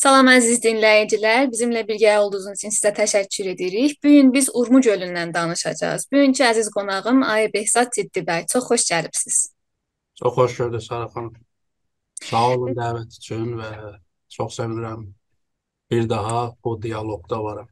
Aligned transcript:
Salam 0.00 0.30
əziz 0.32 0.62
dinləyicilər, 0.64 1.50
bizimlə 1.52 1.82
birgə 1.84 2.14
olduğunuz 2.22 2.54
üçün 2.54 2.72
sizə 2.72 2.88
təşəkkür 2.96 3.50
edirik. 3.50 3.98
Bu 4.00 4.08
gün 4.14 4.30
biz 4.32 4.46
Urmu 4.56 4.80
gölündən 4.86 5.34
danışacağız. 5.34 6.06
Bugünkü 6.12 6.44
əziz 6.46 6.70
qonağım 6.72 7.20
Ayı 7.28 7.50
Behzad 7.52 7.92
Ciddibəy. 7.98 8.46
Çox 8.48 8.64
xoş 8.70 8.86
gəlibsiniz. 8.92 9.40
Çox 10.22 10.32
xoş 10.38 10.56
gördük 10.56 10.82
Sara 10.82 11.10
xanım. 11.12 11.34
Sağ 12.30 12.46
olun 12.54 12.72
dəvət 12.80 13.20
üçün 13.20 13.52
və 13.60 13.70
çox 14.38 14.56
sevinirəm 14.56 15.04
bir 15.92 16.08
daha 16.08 16.48
bu 16.64 16.78
dialoqda 16.82 17.44
varam. 17.44 17.68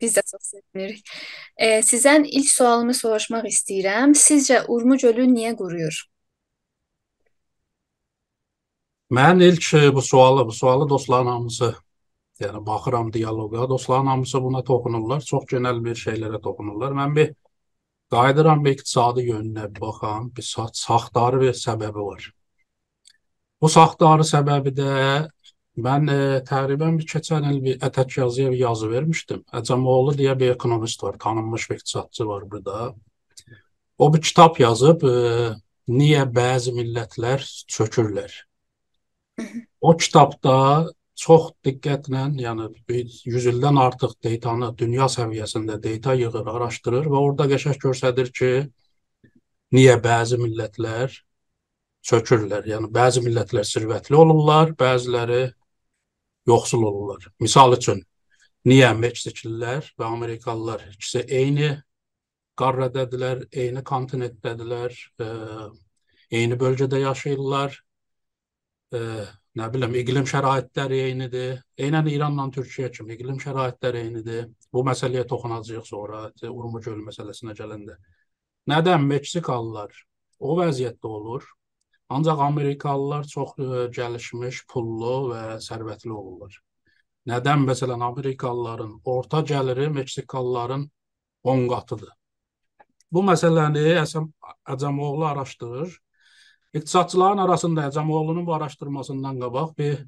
Biz 0.00 0.16
də 0.16 0.24
çox 0.30 0.52
sevinirik. 0.54 1.16
E, 1.56 1.82
sizdən 1.90 2.24
ilk 2.24 2.48
sualımı 2.48 2.96
soruşmaq 2.96 3.44
istəyirəm. 3.52 4.16
Sizcə 4.16 4.64
Urmu 4.72 4.96
gölü 4.96 5.28
niyə 5.36 5.52
quruyur? 5.60 6.06
Mən 9.16 9.40
ilk 9.40 9.74
e, 9.74 9.94
bu 9.94 10.02
sualı, 10.02 10.46
bu 10.46 10.52
sualı 10.52 10.88
dostların 10.88 11.26
hamısı, 11.26 11.74
yəni 12.40 12.66
baxıram 12.66 13.12
dialoqa, 13.12 13.68
dostların 13.68 14.06
hamısı 14.06 14.42
buna 14.42 14.64
toxunurlar. 14.64 15.20
Çox 15.20 15.46
genel 15.50 15.84
bir 15.84 15.96
şeylərə 15.96 16.40
toxunurlar. 16.42 16.92
Mən 16.92 17.14
bir 17.16 17.30
qayıdıram 18.12 18.64
bir 18.64 18.76
iqtisadi 18.76 19.24
yönünə 19.30 19.70
bir 19.74 19.80
baxam. 19.80 20.30
Bir 20.36 20.44
saxtarı 20.72 21.40
bir 21.40 21.56
səbəbi 21.56 22.04
var. 22.10 22.26
Bu 23.60 23.68
saxtarı 23.68 24.26
səbəbi 24.28 24.74
də 24.76 24.90
mən 25.86 26.10
e, 26.12 26.18
təqribən 26.50 26.98
bir 27.00 27.08
keçən 27.12 27.48
il 27.52 27.62
bir 27.64 27.78
ətək 27.88 28.18
yazıya 28.20 28.50
bir 28.52 28.60
yazı 28.64 28.90
vermişdim. 28.90 29.40
Əcəmoğlu 29.60 30.18
deyə 30.20 30.34
bir 30.40 30.52
ekonomist 30.56 31.02
var, 31.02 31.16
tanınmış 31.24 31.70
bir 31.70 31.80
iqtisadçı 31.80 32.28
var 32.28 32.50
burada. 32.50 32.94
O 33.98 34.14
bir 34.14 34.20
kitab 34.20 34.60
yazıb, 34.60 35.02
e, 35.02 35.16
niyə 35.88 36.28
bəzi 36.40 36.76
millətlər 36.76 37.48
çökürlər. 37.76 38.47
O 39.80 39.94
kitabda 39.96 40.54
çox 41.18 41.52
diqqətlə, 41.66 42.24
yəni 42.42 42.68
100 43.26 43.46
ildən 43.52 43.78
artıq 43.82 44.14
deytanı 44.24 44.72
dünya 44.78 45.08
səviyyəsində 45.10 45.78
deyta 45.82 46.14
yığır, 46.18 46.46
araşdırır 46.54 47.08
və 47.12 47.22
orada 47.26 47.48
qəşəng 47.52 47.78
göstərir 47.82 48.30
ki, 48.34 48.50
niyə 49.74 49.96
bəzi 50.02 50.38
millətlər 50.40 51.14
çökürlər. 52.08 52.68
Yəni 52.70 52.90
bəzi 52.94 53.22
millətlər 53.24 53.66
sirvətli 53.66 54.18
olurlar, 54.18 54.74
bəziləri 54.78 55.42
yoxsul 56.48 56.86
olurlar. 56.90 57.26
Misal 57.42 57.74
üçün, 57.76 58.04
niyə 58.68 58.92
Meksikililər 58.98 59.90
və 59.98 60.06
Amerikalılar 60.06 60.86
ikisi 60.92 61.24
eyni 61.26 61.74
qarradadırlar, 62.58 63.44
eyni 63.52 63.82
kontinentdədirlər, 63.86 64.94
eyni 66.30 66.58
bölgədə 66.58 67.02
yaşayırlar 67.04 67.76
e, 68.94 69.00
nə 69.58 69.68
bilim 69.72 69.94
iqlim 70.00 70.26
şəraitləri 70.28 71.00
eynidir. 71.08 71.60
Eynən 71.78 72.08
İranla 72.12 72.48
Türkiyə 72.54 72.90
kimi 72.94 73.16
iqlim 73.16 73.38
şəraitləri 73.42 74.04
eynidir. 74.06 74.48
Bu 74.72 74.84
məsələyə 74.86 75.26
toxunacağıq 75.28 75.86
sonra 75.86 76.26
Urmu 76.50 76.80
gölü 76.80 77.04
məsələsinə 77.08 77.56
gələndə. 77.58 77.98
Nədən 78.68 79.06
Meksikalılar 79.08 79.94
o 80.38 80.58
vəziyyətdə 80.60 81.14
olur? 81.18 81.46
Ancaq 82.08 82.40
Amerikalılar 82.40 83.26
çox 83.28 83.56
ə, 83.58 83.64
e, 83.64 83.88
gəlişmiş, 83.92 84.62
pullu 84.72 85.16
və 85.32 85.42
sərvətli 85.64 86.12
olurlar. 86.12 86.54
Nədən 87.28 87.66
məsələn 87.68 88.04
Amerikalıların 88.04 88.94
orta 89.04 89.42
gəliri 89.44 89.90
Meksikalıların 89.92 90.86
10 91.44 91.66
qatıdır. 91.68 92.14
Bu 93.12 93.20
məsələni 93.24 93.84
Əsəm 94.00 94.30
Əcəmoğlu 94.72 95.26
araşdırır 95.28 95.98
İqtisadçıların 96.74 97.38
arasında 97.38 97.88
Əcamoğlunun 97.88 98.46
bu 98.46 98.54
araşdırmasından 98.54 99.40
qabaq 99.40 99.70
bir 99.78 100.04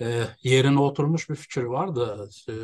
e, 0.00 0.26
yerinə 0.44 0.78
oturmuş 0.78 1.28
bir 1.30 1.34
fikir 1.34 1.62
vardı. 1.62 2.28
E, 2.48 2.54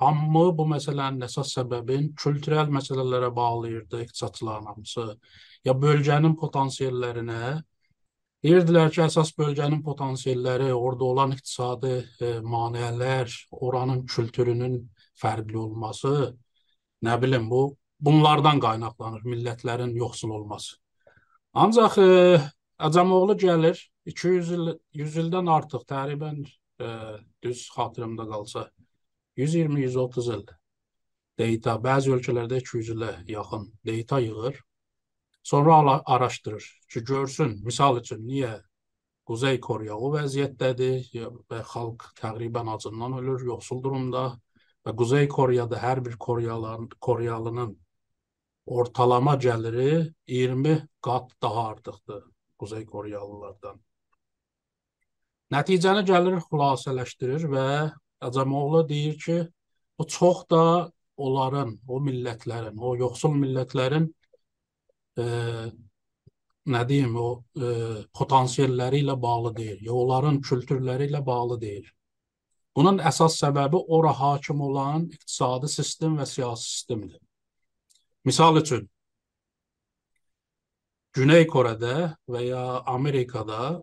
hamı 0.00 0.44
bu 0.58 0.66
məsələnin 0.74 1.22
əsas 1.28 1.54
səbəbin 1.58 2.10
kültürel 2.22 2.72
məsələlərə 2.76 3.30
bağlayırdı 3.36 4.02
iqtisadçıların 4.02 4.66
hamısı. 4.72 5.06
Ya 5.64 5.76
bölgənin 5.84 6.34
potansiyellərinə 6.42 7.62
deyirdilər 8.44 8.90
ki, 8.90 9.04
əsas 9.06 9.30
bölgənin 9.38 9.82
potansiyelləri, 9.86 10.72
orada 10.74 11.04
olan 11.04 11.38
iqtisadi 11.38 11.94
e, 12.20 12.34
maneələr, 12.56 13.30
oranın 13.50 14.06
kültürünün 14.06 14.78
fərqli 15.22 15.56
olması, 15.56 16.34
nə 17.04 17.22
bilim 17.22 17.50
bu 17.50 17.64
bunlardan 18.00 18.60
qaynaqlanır 18.60 19.26
millətlərin 19.34 19.94
yoxsul 19.94 20.30
olması. 20.40 20.80
Ancaq 21.52 21.98
e, 21.98 22.38
Əcamoğlu 22.78 23.34
gəlir 23.34 23.78
200 24.06 24.50
il 24.54 24.68
100 24.94 25.16
ildən 25.24 25.48
artıq 25.50 25.82
təqribən 25.92 26.44
e, 26.46 26.90
düz 27.42 27.64
xatırımda 27.74 28.26
qalsa 28.30 28.68
120-130 29.36 30.28
il 30.36 30.44
data 31.40 31.74
bəzi 31.82 32.14
ölkələrdə 32.14 32.60
200 32.62 32.92
ilə 32.94 33.10
yaxın 33.26 33.66
data 33.86 34.20
yığır. 34.20 34.60
Sonra 35.42 36.02
araşdırır 36.06 36.64
ki, 36.92 37.04
görsün, 37.04 37.58
misal 37.64 37.98
üçün 37.98 38.22
niyə 38.28 38.60
Quzey 39.26 39.58
Koreya 39.60 39.96
o 39.96 40.12
vəziyyətdədir 40.14 41.10
və 41.50 41.62
xalq 41.72 42.06
təqribən 42.20 42.70
acından 42.76 43.18
ölür, 43.18 43.42
yoxsul 43.46 43.82
durumda 43.82 44.24
və 44.86 44.94
Quzey 44.94 45.28
Koreyada 45.28 45.82
hər 45.82 46.04
bir 46.04 46.16
Koreyalıların 46.16 46.88
Koreyalının 47.00 47.78
ortalama 48.66 49.34
gəliri 49.34 50.14
20 50.26 50.76
qat 51.02 51.30
daha 51.42 51.68
artıqdır 51.68 52.22
Quzey 52.58 52.84
Koreyalılardan. 52.86 53.80
Nəticəni 55.50 56.04
gəlir 56.06 56.38
xülasələşdirir 56.46 57.46
və 57.50 57.66
Əcamoğlu 58.22 58.82
deyir 58.88 59.16
ki, 59.18 59.38
bu 59.98 60.06
çox 60.06 60.44
da 60.50 60.64
onların, 61.16 61.78
o 61.88 62.00
millətlərin, 62.04 62.76
o 62.78 62.92
yoxsul 62.96 63.32
millətlərin 63.40 64.06
e, 65.18 65.24
nə 66.74 66.82
deyim, 66.88 67.16
o 67.16 67.30
e, 67.56 67.70
potansiyelləri 68.16 69.00
ilə 69.04 69.16
bağlı 69.22 69.54
deyil, 69.56 69.88
onların 70.02 70.40
kültürləri 70.44 71.08
ilə 71.10 71.24
bağlı 71.26 71.58
deyil. 71.64 71.88
Bunun 72.76 73.00
əsas 73.10 73.40
səbəbi 73.40 73.80
ora 73.96 74.12
hakim 74.14 74.60
olan 74.68 75.08
iqtisadi 75.10 75.68
sistem 75.68 76.20
və 76.20 76.28
siyasi 76.28 76.68
sistemdir. 76.68 77.18
Misal 78.24 78.56
üçün 78.60 78.90
Güney 81.16 81.46
Kore'də 81.48 81.94
və 82.28 82.42
ya 82.44 82.64
Amerikada 82.86 83.80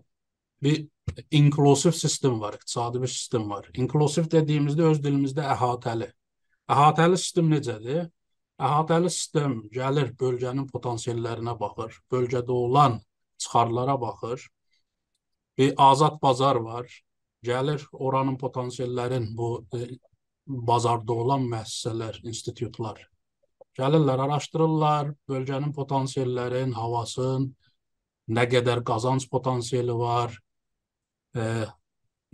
bir 0.63 0.85
inklusiv 1.31 1.91
sistem 1.91 2.37
var, 2.41 2.53
iqtisadi 2.53 3.01
bir 3.01 3.07
sistem 3.07 3.49
var. 3.49 3.65
İnklusiv 3.73 4.29
dediyimizdə 4.31 4.85
öz 4.91 5.01
dilimizdə 5.03 5.47
əhatəli. 5.55 6.11
Əhatəli 6.69 7.17
sistem 7.17 7.49
necədir? 7.51 8.05
Əhatəli 8.61 9.09
sistem 9.09 9.57
gəlir 9.73 10.13
bölgənin 10.21 10.69
potansiyellərinə 10.69 11.57
baxır, 11.59 11.97
bölgədə 12.13 12.53
olan 12.53 13.01
çıxarlara 13.41 13.97
baxır. 14.01 14.47
Bir 15.57 15.73
azad 15.89 16.21
bazar 16.21 16.61
var. 16.69 16.87
Gəlir 17.43 17.83
oranın 17.91 18.37
potansiyellərin 18.37 19.31
bu 19.37 19.51
e, 19.73 19.85
bazarda 20.45 21.13
olan 21.13 21.45
müəssisələr, 21.49 22.21
institutlar 22.23 23.07
Gəlirlər, 23.77 24.23
araşdırırlar 24.25 25.11
bölgənin 25.29 25.73
potansiyellərin, 25.75 26.73
havasın, 26.73 27.51
nə 28.33 28.45
qədər 28.49 28.81
qazanc 28.87 29.27
potansiyeli 29.29 29.93
var, 29.99 30.33
e, 31.37 31.43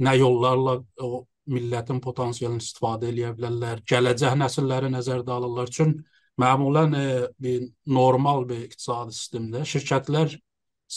nə 0.08 0.14
yollarla 0.16 0.78
o 1.03 1.26
millətin 1.52 2.00
potansiyelini 2.03 2.64
istifadə 2.64 3.09
edə 3.12 3.34
bilərlər, 3.35 3.84
gələcək 3.91 4.38
nəsilləri 4.40 4.94
nəzərdə 4.94 5.35
alırlar. 5.35 5.73
Çün 5.76 5.97
məmulən 6.40 6.96
e, 6.96 7.06
bir 7.44 7.67
normal 8.00 8.47
bir 8.47 8.64
iqtisadi 8.70 9.16
sistemdə 9.17 9.66
şirkətlər 9.67 10.38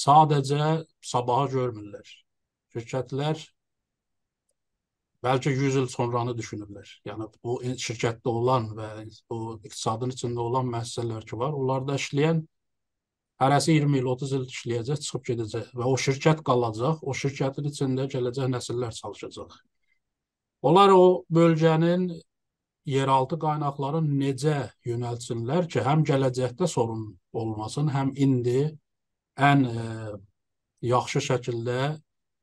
sadəcə 0.04 0.70
sabahı 1.02 1.50
görmürlər. 1.56 2.14
Şirkətlər 2.76 3.42
bəlkə 5.26 5.52
100 5.52 5.78
il 5.82 5.88
sonranı 5.92 6.34
düşünürlər. 6.38 6.90
Yəni 7.08 7.28
bu 7.44 7.58
şirkətdə 7.86 8.32
olan 8.32 8.68
və 8.78 8.90
bu 9.30 9.56
iqtisadın 9.64 10.14
içində 10.14 10.44
olan 10.44 10.68
müəssisələr 10.72 11.26
ki 11.28 11.38
var, 11.40 11.56
onlarda 11.58 11.98
işləyən 12.00 12.44
hərəsi 13.42 13.76
20 13.76 13.98
il, 14.00 14.06
30 14.12 14.36
il 14.38 14.44
işləyəcək, 14.50 15.02
çıxıb 15.06 15.24
gedəcək 15.30 15.72
və 15.76 15.88
o 15.90 15.96
şirkət 16.00 16.44
qalacaq, 16.46 17.02
o 17.02 17.16
şirkətin 17.22 17.68
içində 17.72 18.06
gələcək 18.12 18.52
nəsillər 18.54 18.94
çalışacaq. 19.00 19.58
Onlar 20.66 20.94
o 20.94 21.24
bölgənin 21.30 22.08
yeraltı 22.86 23.38
qaynaqlarını 23.42 24.16
necə 24.22 24.56
yönəltsinlər 24.88 25.68
ki, 25.68 25.82
həm 25.84 26.06
gələcəkdə 26.08 26.68
sorun 26.70 27.10
olmasın, 27.36 27.90
həm 27.92 28.14
indi 28.16 28.62
ən 29.36 29.66
ə, 29.68 29.74
e, 29.74 30.16
yaxşı 30.88 31.22
şəkildə 31.28 31.80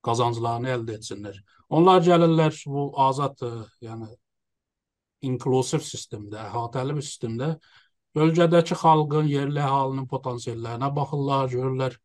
qazanclarını 0.06 0.74
əldə 0.76 1.00
etsinlər. 1.00 1.40
Onlar 1.74 2.04
gəlirlər 2.06 2.58
bu 2.70 2.84
azad, 3.08 3.40
e, 3.46 3.52
yəni 3.88 4.10
inklusiv 5.30 5.82
sistemdə, 5.88 6.42
əhatəli 6.50 6.98
bir 6.98 7.06
sistemdə 7.08 7.50
bölgədəki 8.18 8.78
xalqın, 8.78 9.30
yerli 9.32 9.62
əhalinin 9.64 10.06
potansiyellərinə 10.12 10.90
baxırlar, 10.98 11.48
görürlər 11.54 11.98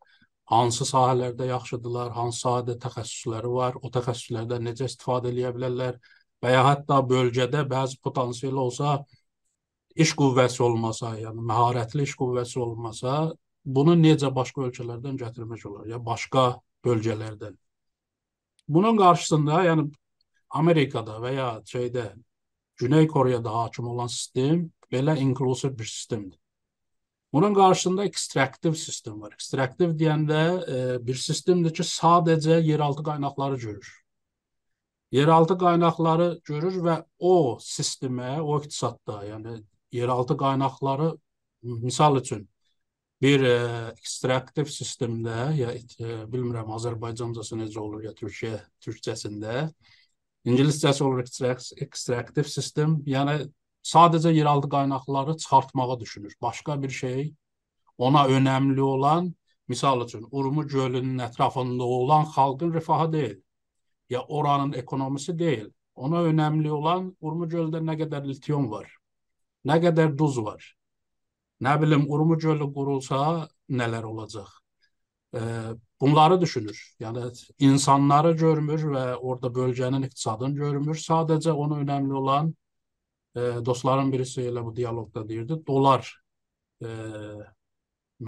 hansı 0.53 0.87
sahələrdə 0.89 1.51
yaxşıdırlar, 1.51 2.15
hansı 2.17 2.45
sahədə 2.47 2.79
təxəssüsləri 2.85 3.51
var, 3.59 3.77
o 3.83 3.91
təxəssüslərdən 3.97 4.65
necə 4.71 4.89
istifadə 4.89 5.35
edə 5.35 5.53
bilərlər 5.59 5.99
və 6.45 6.55
ya 6.55 6.65
hətta 6.71 7.03
bölgədə 7.13 7.67
bəzi 7.69 8.01
potansiyel 8.07 8.57
olsa 8.65 8.97
iş 10.05 10.15
qüvvəsi 10.17 10.63
olmasa, 10.65 11.13
yəni 11.21 11.45
məharətli 11.53 12.09
iş 12.09 12.17
qüvvəsi 12.23 12.61
olmasa, 12.65 13.21
bunu 13.77 13.99
necə 14.01 14.33
başqa 14.35 14.69
ölkələrdən 14.71 15.19
gətirmək 15.21 15.67
olar, 15.69 15.89
ya 15.93 15.99
başqa 16.11 16.51
bölgələrdən. 16.87 17.59
Bunun 18.69 18.97
qarşısında, 18.97 19.63
yəni 19.65 19.87
Amerikada 20.51 21.19
və 21.23 21.33
ya 21.35 21.49
şeydə 21.69 22.11
Güney 22.79 23.09
Koreyada 23.09 23.55
hakim 23.55 23.89
olan 23.89 24.07
sistem 24.07 24.69
belə 24.93 25.19
inklusiv 25.19 25.79
bir 25.79 25.85
sistemdir. 25.85 26.39
Bunun 27.33 27.55
qarşısında 27.55 28.05
ekstraktiv 28.05 28.75
sistem 28.75 29.21
var. 29.21 29.33
Ekstraktiv 29.33 29.97
deyəndə 30.01 30.43
e, 30.75 31.07
bir 31.07 31.15
sistemdir 31.15 31.75
ki, 31.75 31.85
sadəcə 31.85 32.61
yeraltı 32.65 33.03
qaynaqları 33.03 33.57
görür. 33.57 33.91
Yeraltı 35.13 35.59
qaynaqları 35.59 36.29
görür 36.45 36.79
və 36.85 36.97
o 37.19 37.59
sistemə, 37.65 38.39
o 38.41 38.61
iqtisadda, 38.61 39.19
yəni 39.29 39.59
yeraltı 39.93 40.37
qaynaqları 40.37 41.11
misal 41.63 42.17
üçün 42.17 42.49
bir 43.23 43.43
e, 43.43 43.55
ekstraktiv 43.99 44.71
sistemdə 44.71 45.39
ya 45.59 45.73
e, 45.75 46.19
bilmirəm 46.33 46.71
Azərbaycancası 46.77 47.59
necə 47.59 47.81
olur 47.83 48.05
ya 48.07 48.13
Türkiyə 48.19 48.61
türkcəsində 48.85 49.69
ingiliscəsi 50.49 51.05
olur 51.05 51.25
ekstraktiv 51.83 52.47
sistem, 52.49 52.99
yəni 53.07 53.49
sadəcə 53.83 54.33
yeraltı 54.35 54.69
qaynaqları 54.69 55.37
çıxartmağa 55.37 56.01
düşünür. 56.01 56.35
Başqa 56.43 56.83
bir 56.83 56.91
şey 56.91 57.35
ona 57.99 58.25
önəmli 58.27 58.81
olan, 58.81 59.35
misal 59.69 60.05
üçün 60.07 60.27
Urmu 60.31 60.67
gölünün 60.67 61.19
ətrafında 61.19 61.83
olan 61.83 62.25
xalqın 62.25 62.75
rifahı 62.75 63.13
deyil. 63.13 63.41
Ya 64.11 64.23
oranın 64.23 64.73
ekonomisi 64.73 65.39
deyil. 65.39 65.71
Ona 65.95 66.23
önəmli 66.31 66.71
olan 66.71 67.17
Urmu 67.21 67.49
gölündə 67.51 67.83
nə 67.83 67.99
qədər 67.99 68.25
litium 68.29 68.71
var, 68.71 68.87
nə 69.67 69.81
qədər 69.83 70.15
duz 70.19 70.39
var. 70.39 70.78
Nə 71.61 71.75
bilim 71.83 72.07
Urmu 72.07 72.39
gölü 72.39 72.69
qurulsa 72.75 73.49
nələr 73.69 74.05
olacaq? 74.07 74.49
E, 75.35 75.41
bunları 76.01 76.41
düşünür. 76.41 76.79
Yəni 77.01 77.27
insanları 77.59 78.33
görmür 78.39 78.85
və 78.95 79.05
orada 79.17 79.51
bölgənin 79.55 80.07
iqtisadını 80.07 80.55
görmür. 80.55 80.97
Sadəcə 81.03 81.53
ona 81.53 81.81
önəmli 81.83 82.15
olan 82.23 82.53
e, 83.35 83.41
dostların 83.67 84.13
birisi 84.13 84.47
elə 84.53 84.65
bu 84.65 84.75
dialoqda 84.77 85.29
deyirdi, 85.29 85.59
dolar 85.67 86.07
e, 86.83 86.89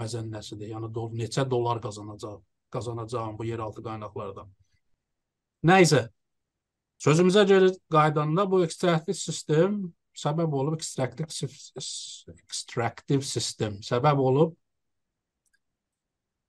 məzənnəsidir. 0.03 0.73
Yəni 0.75 0.91
do, 0.93 1.07
neçə 1.15 1.47
dollar 1.49 1.81
qazanacaq, 1.81 2.41
qazanacağım 2.71 3.37
bu 3.39 3.47
yeraltı 3.47 3.83
qaynaqlardan. 3.87 4.51
Nəysə, 5.71 6.03
sözümüzə 6.99 7.47
geri 7.47 7.71
qaydanda 7.91 8.45
bu 8.51 8.63
ekstraktiv 8.65 9.13
sistem 9.13 9.81
səbəb 10.21 10.53
olub 10.61 10.77
ekstraktiv 10.77 11.31
ekstraktiv 12.35 13.23
sistem 13.35 13.79
səbəb 13.85 14.21
olub 14.29 14.57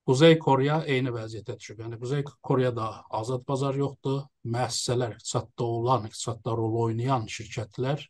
Kuzey 0.07 0.35
Koreya 0.43 0.81
eyni 0.91 1.13
vəziyyətə 1.15 1.55
düşüb. 1.61 1.85
Yəni 1.85 1.97
Kuzey 2.01 2.25
Koreyada 2.27 2.89
azad 3.15 3.45
bazar 3.47 3.77
yoxdur. 3.79 4.25
Müəssisələr, 4.51 5.15
iqtisadda 5.15 5.67
olan, 5.77 6.09
iqtisadda 6.09 6.57
rol 6.59 6.75
oynayan 6.89 7.29
şirkətlər 7.31 8.03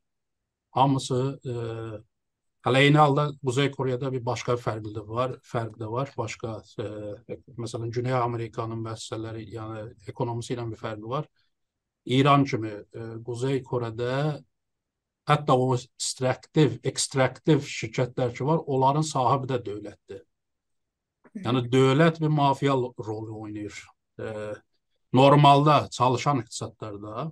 hamısı 0.72 1.18
e, 1.44 1.56
hələ 2.64 2.82
eyni 2.86 2.98
halda 2.98 3.26
Quzey 3.44 3.68
Koreyada 3.74 4.12
bir 4.14 4.24
başqa 4.24 4.56
fərqli 4.56 4.94
də 4.96 5.04
var, 5.08 5.36
fərq 5.44 5.76
də 5.82 5.90
var. 5.92 6.14
Başqa 6.16 6.54
e, 6.80 6.88
məsələn 7.60 7.92
Güney 7.92 8.16
Amerikanın 8.16 8.80
müəssisələri, 8.86 9.44
yəni 9.52 9.84
ekonomisi 10.08 10.56
ilə 10.56 10.64
bir 10.70 10.80
fərqi 10.80 11.12
var. 11.12 11.28
İran 12.16 12.48
kimi 12.48 12.72
e, 12.72 13.04
Quzey 13.26 13.60
Koredə 13.68 14.14
hətta 15.28 15.56
o 15.56 15.74
ekstraktiv, 15.76 16.78
ekstraktiv 16.84 17.62
şirkətlər 17.69 18.34
ki 18.36 18.46
var, 18.48 18.62
onların 18.66 19.06
sahibi 19.06 19.50
də 19.52 19.60
dövlətdir. 19.66 20.22
Yəni 21.44 21.62
dövlət 21.72 22.19
bir 22.20 22.32
mafiya 22.32 22.74
rolu 22.74 23.38
oynayır. 23.44 23.76
E, 24.20 24.52
normalda 25.12 25.88
çalışan 25.90 26.42
iqtisadlarda 26.42 27.30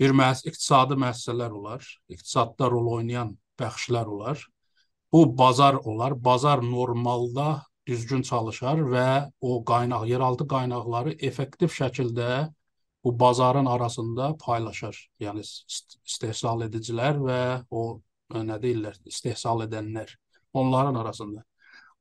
bir 0.00 0.12
müəss 0.12 0.44
iqtisadi 0.44 0.98
müəssisələr 1.00 1.54
olar, 1.56 1.86
iqtisadda 2.12 2.68
rol 2.72 2.90
oynayan 2.98 3.32
bəxşlər 3.60 4.10
olar. 4.12 4.42
Bu 5.12 5.38
bazar 5.38 5.74
olar. 5.74 6.12
Bazar 6.24 6.60
normalda 6.62 7.62
düzgün 7.86 8.22
çalışar 8.22 8.82
və 8.92 9.08
o 9.40 9.62
qaynaq, 9.64 10.04
yeraltı 10.10 10.44
qaynaqları 10.50 11.14
effektiv 11.28 11.72
şəkildə 11.72 12.50
bu 13.06 13.12
bazarın 13.20 13.66
arasında 13.70 14.34
paylaşır. 14.42 14.98
Yəni 15.22 15.46
istehsal 16.06 16.66
edicilər 16.66 17.20
və 17.22 17.40
o 17.70 18.00
nə 18.34 18.58
deyirlər, 18.62 18.98
istehsal 19.06 19.62
edənlər 19.68 20.10
onların 20.52 20.98
arasında. 20.98 21.44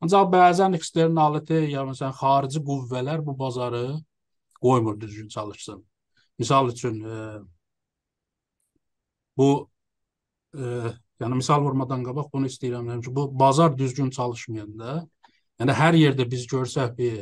Ancaq 0.02 0.31
bəzən 0.34 0.75
eksternalite, 0.75 1.60
ya 1.69 1.86
məsələn 1.86 2.16
xarici 2.18 2.62
qüvvələr 2.66 3.22
bu 3.25 3.38
bazarı 3.40 3.84
qoymur 4.62 4.98
düzgün 5.00 5.28
çalışsın. 5.28 5.86
Misal 6.40 6.69
üçün, 6.74 7.04
e, 7.04 7.40
Bu 9.38 9.69
e, 10.56 10.92
yəni 11.22 11.40
misal 11.42 11.63
vurmadan 11.63 12.04
qabaq 12.07 12.31
bunu 12.34 12.48
istəyirəm 12.52 12.88
deyim 12.90 13.02
ki, 13.04 13.16
bu 13.16 13.28
bazar 13.40 13.74
düzgün 13.78 14.10
çalışmayanda, 14.18 15.02
yəni 15.60 15.75
hər 15.80 15.98
yerdə 16.00 16.28
biz 16.31 16.46
görsək 16.52 16.96
bir 17.00 17.18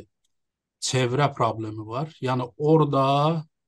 çevrə 0.84 1.32
problemi 1.34 1.88
var. 1.88 2.14
Yəni 2.22 2.50
orada 2.58 3.06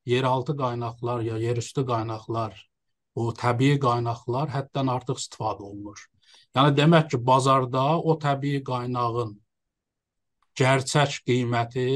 yeraltı 0.05 0.55
qaynaqlar 0.57 1.21
ya 1.21 1.37
yerüstü 1.37 1.85
qaynaqlar, 1.91 2.57
o 3.15 3.31
təbii 3.43 3.79
qaynaqlar 3.85 4.51
həddən 4.55 4.91
artıq 4.95 5.21
istifadə 5.21 5.63
olunur. 5.69 5.99
Yəni 6.55 6.75
demək 6.77 7.09
ki, 7.11 7.19
bazarda 7.27 7.83
o 7.99 8.17
təbii 8.19 8.61
qaynağın 8.69 9.33
gerçək 10.59 11.19
qiyməti, 11.27 11.87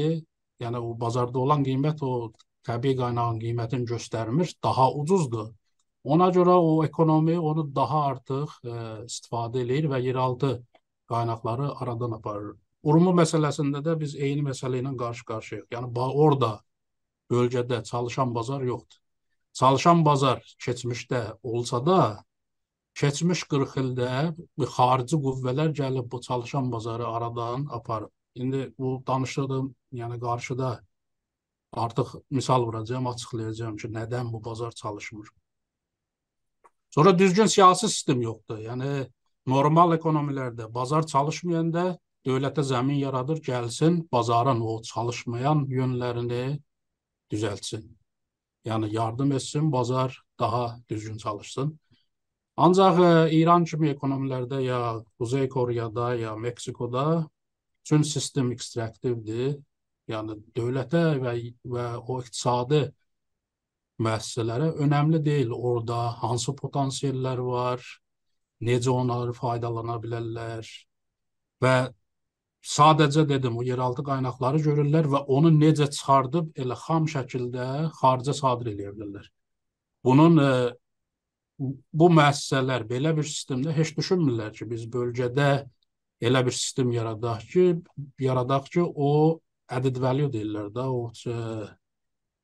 yəni 0.60 0.80
o 0.84 0.92
bazarda 1.00 1.38
olan 1.38 1.64
qiymət 1.64 2.02
o 2.04 2.32
təbii 2.68 2.96
qaynağın 2.98 3.40
qiymətini 3.40 3.88
göstərmir, 3.88 4.52
daha 4.64 4.90
ucuzdur. 5.02 5.48
Ona 6.04 6.30
görə 6.32 6.56
o 6.56 6.84
ekonomi 6.84 7.36
onu 7.38 7.66
daha 7.76 8.04
artıq 8.10 8.52
ə, 8.64 8.72
e, 8.72 8.84
istifadə 9.04 9.60
eləyir 9.64 9.88
və 9.92 10.00
yeraltı 10.00 10.52
qaynaqları 11.12 11.68
aradan 11.82 12.16
aparır. 12.16 12.54
Urmu 12.82 13.12
məsələsində 13.18 13.82
də 13.84 13.98
biz 14.00 14.14
eyni 14.16 14.44
məsələ 14.46 14.80
ilə 14.80 14.94
qarşı-qarşıyıq. 15.02 15.66
Yəni 15.74 15.90
orada 16.24 16.52
bölgədə 17.30 17.84
çalışan 17.84 18.34
bazar 18.34 18.62
yoxdur. 18.62 18.98
Çalışan 19.52 20.04
bazar 20.04 20.42
keçmişdə 20.64 21.22
olsa 21.42 21.86
da, 21.86 22.00
keçmiş 22.94 23.44
40 23.50 23.76
ildə 23.82 24.08
xarici 24.76 25.18
qüvvələr 25.26 25.74
gəlib 25.80 26.10
bu 26.12 26.20
çalışan 26.20 26.72
bazarı 26.72 27.06
aradan 27.06 27.66
aparıb. 27.70 28.10
İndi 28.34 28.74
bu 28.78 29.02
danışdığım, 29.06 29.74
yəni 29.92 30.20
qarşıda 30.20 30.80
artıq 31.72 32.08
misal 32.30 32.62
vuracağam, 32.62 33.06
açıqlayacağam 33.06 33.76
ki, 33.76 33.88
nədən 33.88 34.32
bu 34.32 34.44
bazar 34.44 34.70
çalışmır. 34.70 35.28
Sonra 36.90 37.18
düzgün 37.18 37.46
siyasi 37.46 37.88
sistem 37.88 38.22
yoxdur. 38.22 38.58
Yəni 38.58 39.08
normal 39.46 39.94
ekonomilərdə 39.98 40.68
bazar 40.74 41.06
çalışmayanda 41.06 41.98
dövlətə 42.26 42.62
zəmin 42.66 42.98
yaradır, 43.02 43.42
gəlsin, 43.42 44.00
bazarın 44.12 44.60
o 44.60 44.82
çalışmayan 44.82 45.64
yönlərini 45.70 46.60
düzəltsin. 47.32 47.84
Yəni 48.64 48.92
yardım 48.94 49.32
etsin, 49.32 49.72
bazar 49.72 50.22
daha 50.38 50.78
düzgün 50.90 51.16
çalışsın. 51.16 51.78
Ancaq 52.56 52.98
e, 53.00 53.32
İran 53.32 53.64
kimi 53.64 53.88
ekonomilərdə 53.94 54.60
ya 54.62 54.80
Kuzey 55.18 55.48
Koreyada 55.48 56.14
ya 56.14 56.36
Meksikoda 56.36 57.28
bütün 57.80 58.02
sistem 58.02 58.52
ekstraktivdir. 58.52 59.56
Yəni 60.10 60.36
dövlətə 60.56 61.04
və 61.22 61.34
və 61.72 61.86
o 62.02 62.18
iqtisadi 62.20 62.82
müəssisələrə 64.02 64.72
önəmli 64.84 65.20
deyil 65.24 65.52
orada 65.54 65.98
hansı 66.22 66.54
potansiyellər 66.56 67.40
var, 67.46 67.84
necə 68.60 68.90
onları 68.92 69.32
faydalana 69.36 69.96
bilərlər 70.02 70.68
və 71.62 71.74
sadəcə 72.66 73.24
dedim, 73.28 73.56
o 73.56 73.62
yeraltı 73.64 74.04
qaynaqları 74.04 74.60
görürlər 74.66 75.08
və 75.12 75.24
onu 75.32 75.50
necə 75.54 75.88
çıxardıb 75.90 76.52
elə 76.60 76.76
xam 76.76 77.08
şəkildə 77.08 77.66
xarica 78.00 78.34
sadir 78.36 78.72
edə 78.74 78.92
bilərlər. 78.94 79.26
Bunun 80.04 80.38
e, 80.40 80.50
bu 81.60 82.08
müəssisələr 82.12 82.86
belə 82.88 83.14
bir 83.16 83.28
sistemdə 83.28 83.72
heç 83.76 83.94
düşünmürlər 83.96 84.52
ki, 84.56 84.68
biz 84.68 84.86
bölgədə 84.92 85.50
elə 86.20 86.44
bir 86.46 86.56
sistem 86.56 86.92
yaradaq 86.92 87.46
ki, 87.52 87.66
yaradaq 88.20 88.68
ki, 88.74 88.84
o 88.84 89.40
added 89.68 90.00
value 90.00 90.28
deyirlər 90.32 90.68
də, 90.74 90.84
o 90.84 91.08
e, 91.32 91.68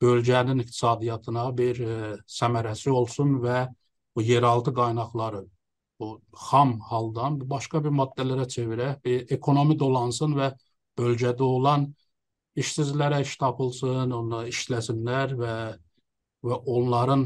bölgənin 0.00 0.64
iqtisadiyyatına 0.64 1.50
bir 1.58 1.80
e, 1.80 1.98
səmərəsi 2.38 2.92
olsun 2.92 3.36
və 3.44 3.66
bu 4.16 4.24
yeraltı 4.24 4.72
qaynaqları 4.74 5.44
bu 6.00 6.20
xam 6.48 6.78
haldan 6.90 7.38
başqa 7.50 7.82
bir 7.84 7.94
maddələrə 8.00 8.48
çevirək, 8.48 9.02
bir 9.04 9.32
ekonomi 9.36 9.78
dolansın 9.78 10.36
və 10.36 10.52
bölgədə 10.98 11.42
olan 11.42 11.88
işsizlərə 12.56 13.22
iş 13.24 13.36
tapılsın, 13.40 14.12
onlar 14.16 14.48
işləsinlər 14.52 15.36
və 15.40 15.56
və 16.46 16.56
onların 16.70 17.22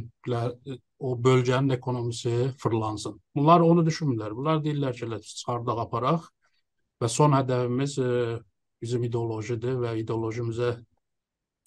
o 0.98 1.10
bölgənin 1.24 1.74
ekonomisi 1.74 2.50
fırlansın. 2.58 3.20
Bunlar 3.36 3.60
onu 3.60 3.84
düşünmürlər. 3.86 4.36
Bunlar 4.36 4.62
deyirlər 4.64 4.94
ki, 4.96 5.08
çıxardaq 5.32 5.82
aparaq 5.84 6.28
və 7.02 7.08
son 7.08 7.34
hədəfimiz 7.36 7.98
e, 8.00 8.38
bizim 8.80 9.04
ideolojidir 9.08 9.76
və 9.82 9.94
ideolojimizə 10.02 10.72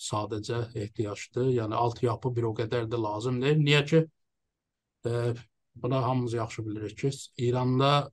sadəcə 0.07 0.63
ehtiyacdır. 0.85 1.49
Yəni 1.59 1.77
altyapı 1.77 2.33
bir 2.35 2.49
o 2.49 2.53
qədər 2.57 2.89
də 2.89 3.01
lazım 3.01 3.41
deyil. 3.41 3.61
Niyə 3.67 3.83
ki, 3.89 4.03
buna 5.75 6.03
hamımız 6.03 6.33
yaxşı 6.33 6.65
bilirik 6.65 6.97
ki, 6.97 7.09
İranda 7.37 8.11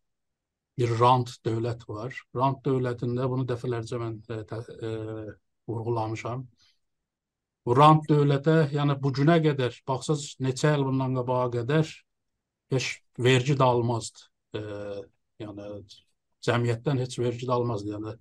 bir 0.79 0.93
rant 1.01 1.31
dövlət 1.45 1.85
var. 1.89 2.17
Rant 2.37 2.63
dövlətində 2.65 3.29
bunu 3.29 3.45
dəfələrcə 3.49 3.99
mən 4.01 4.15
e, 4.33 4.39
e, 4.89 4.93
vurğulamışam. 5.69 6.47
Bu 7.67 7.77
rant 7.77 8.07
dövlətə, 8.09 8.57
yəni 8.73 8.97
bu 9.03 9.13
günə 9.19 9.37
qədər, 9.45 9.83
baxsaz 9.89 10.25
neçə 10.41 10.73
il 10.79 10.87
bundan 10.89 11.19
qabağa 11.21 11.51
qədər 11.59 11.91
heç 12.73 12.89
vergi 13.19 13.57
də 13.61 13.67
almazdı. 13.67 14.25
E, 14.57 14.63
yəni 15.45 15.69
cəmiyyətdən 16.49 17.05
heç 17.05 17.19
vergi 17.21 17.49
də 17.51 17.55
almazdı. 17.59 17.93
Yəni 17.97 18.17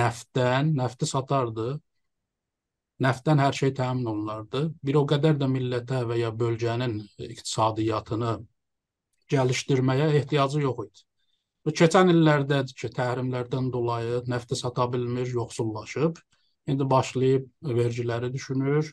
nəftdən, 0.00 0.72
nəfti 0.80 1.08
satardı. 1.10 1.74
Nəftdən 3.04 3.40
hər 3.40 3.56
şey 3.56 3.74
təmin 3.76 4.08
olunardı. 4.12 4.64
Bir 4.84 5.00
o 5.00 5.04
qədər 5.08 5.36
də 5.40 5.48
millətə 5.48 6.02
və 6.08 6.18
ya 6.20 6.32
bölgənin 6.36 6.98
iqtisadiyyatını 7.28 8.34
gəlişdirməyə 9.34 10.10
ehtiyacı 10.20 10.60
yox 10.64 10.82
idi. 10.86 11.04
Bu 11.64 11.72
keçən 11.76 12.10
illərdədir 12.14 12.74
ki, 12.82 12.88
təhrimlərdən 12.96 13.70
dolayı 13.72 14.22
nəfti 14.32 14.56
sata 14.56 14.86
bilmir, 14.92 15.28
yoxsullaşıb. 15.28 16.16
İndi 16.66 16.90
başlayıb 16.90 17.48
vergiləri 17.80 18.32
düşünür. 18.32 18.90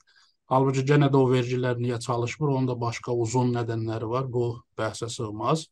Halbuki 0.51 0.83
yenə 0.87 1.09
də 1.13 1.19
o 1.19 1.29
vergilər 1.31 1.79
niyə 1.79 1.99
çalışmır? 1.99 2.49
Onun 2.55 2.67
da 2.67 2.75
başqa 2.81 3.13
uzun 3.13 3.53
nədənləri 3.55 4.09
var. 4.09 4.27
Bu 4.33 4.45
bəhsə 4.79 5.09
sığmaz. 5.11 5.67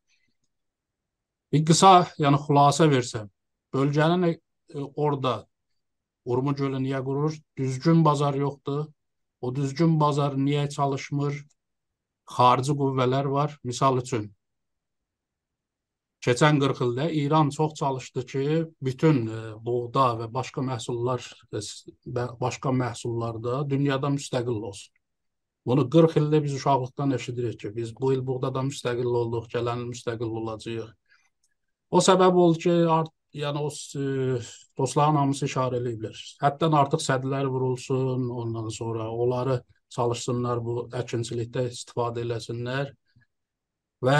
Bir 1.51 1.65
qısa, 1.65 1.91
yəni 2.19 2.39
xülasə 2.47 2.87
versəm, 2.91 3.29
bölgənin 3.73 4.25
e, 4.31 4.37
orada 4.95 5.45
Urmu 6.25 6.55
gölü 6.55 6.79
niyə 6.81 7.03
qurur? 7.05 7.35
Düzgün 7.57 8.05
bazar 8.05 8.33
yoxdur. 8.33 8.87
O 9.41 9.55
düzgün 9.55 9.99
bazar 9.99 10.33
niyə 10.33 10.69
çalışmır? 10.69 11.37
Xarici 12.35 12.71
qüvvələr 12.71 13.29
var. 13.31 13.59
Misal 13.63 13.97
üçün 14.01 14.34
Keçən 16.25 16.57
40 16.57 16.79
ildə 16.81 17.03
İran 17.13 17.49
çox 17.53 17.73
çalışdı 17.77 18.25
ki, 18.25 18.43
bütün 18.81 19.27
e, 19.27 19.39
buğda 19.65 20.05
və 20.21 20.27
başqa 20.33 20.61
məhsullar 20.65 21.25
və 21.53 21.59
e, 21.61 22.23
başqa 22.39 22.71
məhsullarda 22.73 23.59
dünyada 23.69 24.09
müstəqil 24.15 24.63
olsun. 24.69 24.93
Bunu 25.69 25.83
40 25.89 26.17
ildə 26.21 26.39
biz 26.43 26.55
uşaqlıqdan 26.57 27.11
eşidirik 27.17 27.59
ki, 27.59 27.75
biz 27.75 27.91
bu 27.99 28.13
il 28.13 28.23
buğdadan 28.25 28.71
müstəqil 28.71 29.11
olduq, 29.19 29.51
gələn 29.53 29.83
il 29.83 29.91
müstəqil 29.91 30.33
olacağıq. 30.41 30.89
O 31.91 32.01
səbəb 32.07 32.41
oldu 32.45 32.63
ki, 32.65 32.73
art, 32.97 33.13
yəni 33.43 33.61
o 33.61 33.69
e, 33.69 34.41
dostların 34.81 35.21
hamısı 35.21 35.45
işarə 35.45 35.77
eləyiblər. 35.83 36.25
Həddən 36.41 36.79
artıq 36.81 37.05
sədlər 37.05 37.51
vurulsun, 37.53 38.29
ondan 38.41 38.73
sonra 38.73 39.11
onları 39.13 39.59
çalışsınlar 39.93 40.65
bu 40.65 40.89
əkinçilikdə 41.03 41.69
istifadə 41.69 42.25
eləsinlər 42.25 42.93
və 44.09 44.19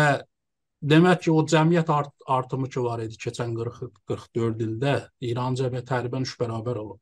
Demək 0.84 1.22
ki, 1.26 1.32
o 1.32 1.46
cəmiyyət 1.48 1.90
art 1.90 2.14
artımı 2.28 2.70
ki 2.70 2.84
var 2.84 3.02
idi 3.06 3.18
keçən 3.22 3.56
40 3.58 4.02
44 4.12 4.62
ildə 4.68 4.96
İran 5.30 5.56
cəmiyyəti 5.58 5.90
təqribən 5.92 6.28
3 6.28 6.36
bərabər 6.42 6.82
olub. 6.82 7.00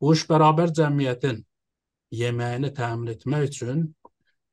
Bu 0.00 0.12
3 0.14 0.26
bərabər 0.30 0.74
cəmiyyətin 0.76 1.40
yeməyini 2.12 2.72
təmin 2.76 3.14
etmək 3.14 3.48
üçün 3.48 3.86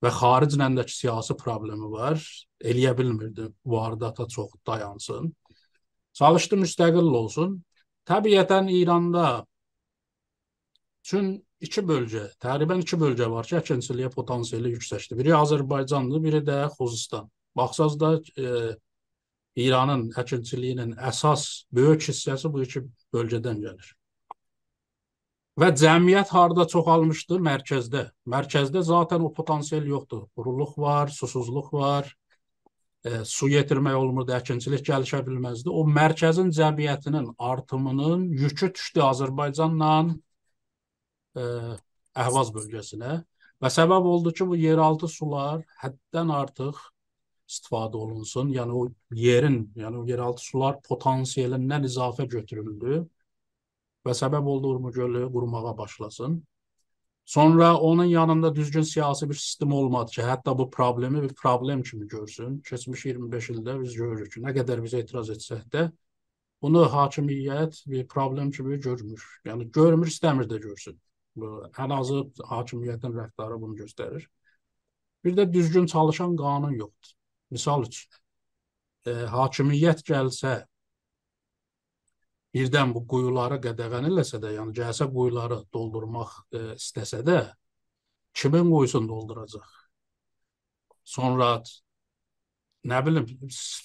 və 0.03 0.11
xariclə 0.15 0.69
də 0.77 0.85
siyasi 0.87 1.35
problemi 1.37 1.91
var, 1.91 2.21
eləyə 2.63 2.95
bilmirdi. 2.97 3.49
Vardata 3.65 4.27
çox 4.27 4.55
dayansın. 4.67 5.33
Çalışdı 6.13 6.61
müstəqil 6.63 7.11
olsun. 7.21 7.59
Təbiətən 8.09 8.71
İranda 8.73 9.45
üçün 11.03 11.35
iki 11.59 11.83
bölgə, 11.85 12.29
təqribən 12.41 12.81
iki 12.85 12.97
bölgə 12.97 13.27
var 13.29 13.45
ki, 13.45 13.57
əkinçiliyə 13.59 14.09
potansiyeli 14.15 14.73
yüksəkdir. 14.77 15.19
Biri 15.19 15.35
Azərbaycandır, 15.37 16.23
biri 16.23 16.41
də 16.47 16.63
Xuzistan. 16.77 17.27
Baxsaz 17.59 17.99
da 17.99 18.15
e, 18.17 18.75
İranın 19.59 20.09
əkinçiliyinin 20.21 20.95
əsas 21.11 21.45
böyük 21.75 22.09
hissəsi 22.09 22.51
bu 22.53 22.63
iki 22.63 22.83
bölgədən 23.15 23.63
gəlir. 23.65 23.95
Və 25.59 25.73
cəmiyyət 25.75 26.29
harda 26.31 26.63
çoxalmışdı? 26.71 27.39
Mərkəzdə. 27.43 28.05
Mərkəzdə 28.31 28.83
zaten 28.87 29.25
o 29.27 29.31
potensial 29.35 29.87
yoxdur. 29.91 30.21
Quruluq 30.37 30.77
var, 30.79 31.11
susuzluq 31.11 31.73
var, 31.75 32.07
e, 33.03 33.25
su 33.27 33.49
yetirmək 33.51 33.97
olmurdu, 33.99 34.35
əkinçilik 34.37 34.85
gəlişə 34.87 35.19
bilməzdi. 35.27 35.73
O 35.73 35.83
mərkəzin 35.99 36.53
cəmiyyətinin 36.55 37.33
artımının 37.51 38.29
yükü 38.43 38.71
düşdü 38.77 39.03
Azərbaycanla 39.09 39.91
e, 41.35 41.49
Əhvaz 42.19 42.53
bölgəsinə 42.55 43.19
və 43.59 43.73
səbəb 43.73 44.07
oldu 44.13 44.31
ki, 44.37 44.47
bu 44.47 44.55
yeraltı 44.59 45.11
sular 45.11 45.65
həddən 45.83 46.31
artıq 46.39 46.79
istifadə 47.49 47.97
olunsun. 47.97 48.51
Yəni 48.53 48.75
o 48.81 48.87
yerin, 49.15 49.61
yəni 49.75 50.01
o 50.01 50.05
yeraltı 50.07 50.45
sular 50.45 50.77
potansiyelindən 50.85 51.87
izafə 51.89 52.27
götürüldü 52.29 53.01
və 54.05 54.15
səbəb 54.21 54.47
oldu 54.53 54.75
Urmu 54.75 54.91
gölü 54.91 55.25
qurumağa 55.33 55.77
başlasın. 55.77 56.43
Sonra 57.29 57.77
onun 57.77 58.05
yanında 58.05 58.55
düzgün 58.55 58.81
siyasi 58.81 59.29
bir 59.29 59.35
sistem 59.35 59.71
olmadı 59.71 60.11
ki, 60.11 60.21
hətta 60.21 60.57
bu 60.57 60.69
problemi 60.69 61.21
bir 61.23 61.33
problem 61.33 61.83
kimi 61.83 62.07
görsün. 62.07 62.59
Keçmiş 62.69 63.05
25 63.05 63.49
ildə 63.49 63.75
biz 63.81 63.93
görürük 63.93 64.31
ki, 64.33 64.41
nə 64.41 64.53
qədər 64.55 64.81
biz 64.83 64.93
etiraz 64.97 65.29
etsək 65.29 65.67
də 65.75 65.91
bunu 66.61 66.81
hakimiyyət 66.93 67.83
bir 67.91 68.07
problem 68.07 68.51
kimi 68.51 68.79
görmür. 68.79 69.27
Yəni 69.45 69.69
görmür, 69.71 70.09
istəmir 70.09 70.49
də 70.49 70.57
görsün. 70.63 70.97
Ən 71.85 71.93
azı 71.99 72.23
hakimiyyətin 72.49 73.13
rəftarı 73.21 73.61
bunu 73.61 73.77
göstərir. 73.83 74.25
Bir 75.23 75.37
də 75.37 75.53
düzgün 75.53 75.85
çalışan 75.85 76.35
qanun 76.35 76.71
yoxdur. 76.81 77.18
Misal 77.51 77.85
üçün, 77.87 78.19
e, 79.07 79.13
hakimiyyət 79.33 80.03
gəlsə, 80.07 80.53
birdən 82.53 82.93
bu 82.95 83.03
quyuları 83.09 83.59
qədəğən 83.63 84.09
eləsə 84.09 84.39
də, 84.41 84.53
yəni 84.57 84.75
gəlsə 84.77 85.09
quyuları 85.13 85.63
doldurmaq 85.73 86.33
e, 86.53 86.63
istəsə 86.77 87.21
də, 87.25 87.41
kimin 88.33 88.71
quyusunu 88.71 89.09
dolduracaq? 89.09 89.69
Sonra 91.09 91.55
nə 92.89 92.99
bilim, 93.05 93.25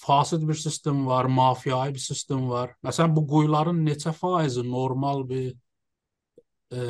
fasid 0.05 0.45
bir 0.47 0.57
sistem 0.59 1.05
var, 1.07 1.25
mafiyai 1.25 1.93
bir 1.93 2.03
sistem 2.03 2.49
var. 2.49 2.75
Məsələn, 2.85 3.15
bu 3.15 3.25
quyuların 3.27 3.81
neçə 3.85 4.13
faizi 4.15 4.63
normal 4.69 5.25
bir 5.29 5.51
e, 6.71 6.85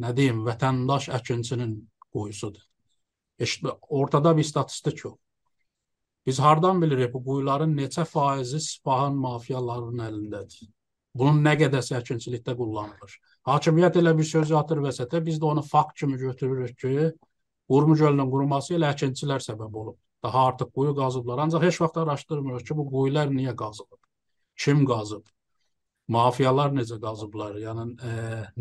nə 0.00 0.12
deyim, 0.16 0.42
vətəndaş 0.48 1.10
əkinçinin 1.20 1.76
quyusudur. 2.10 2.64
Eşit, 3.40 3.68
ortada 3.88 4.36
bir 4.36 4.44
statistik 4.44 5.04
yox. 5.04 5.16
Biz 6.26 6.38
hardan 6.40 6.82
bilirik 6.82 7.14
bu 7.14 7.24
quyuların 7.24 7.72
neçə 7.76 8.04
faizi 8.04 8.60
Sipahın 8.60 9.16
mafiyalarının 9.16 10.04
əlindədir? 10.08 10.68
Bunun 11.14 11.40
nə 11.44 11.56
qədəsi 11.58 11.96
əkinçilikdə 11.98 12.54
kullanılır? 12.56 13.16
Hakimiyyət 13.48 13.96
elə 14.02 14.12
bir 14.18 14.28
söz 14.28 14.52
atır 14.54 14.82
vəsətə, 14.84 15.24
biz 15.26 15.40
də 15.40 15.48
onu 15.48 15.62
fakt 15.66 15.96
kimi 15.98 16.18
götürürük 16.20 16.78
ki, 16.78 17.10
Urmu 17.70 17.94
gölünün 17.94 18.30
quruması 18.30 18.74
ilə 18.74 18.90
əkinçilər 18.92 19.42
səbəb 19.42 19.74
olub. 19.82 19.96
Daha 20.22 20.46
artıq 20.50 20.72
quyu 20.74 20.94
qazıblar. 20.94 21.38
Ancaq 21.38 21.62
heç 21.62 21.80
vaxt 21.80 21.98
araşdırmırıq 22.02 22.64
ki, 22.66 22.76
bu 22.76 22.86
quyular 22.90 23.30
niyə 23.30 23.54
qazılıb? 23.56 24.00
Kim 24.58 24.82
qazıb? 24.86 25.22
Mafiyalar 26.08 26.74
necə 26.74 26.98
qazıblar? 27.00 27.54
Yəni 27.62 27.86
e, 28.10 28.12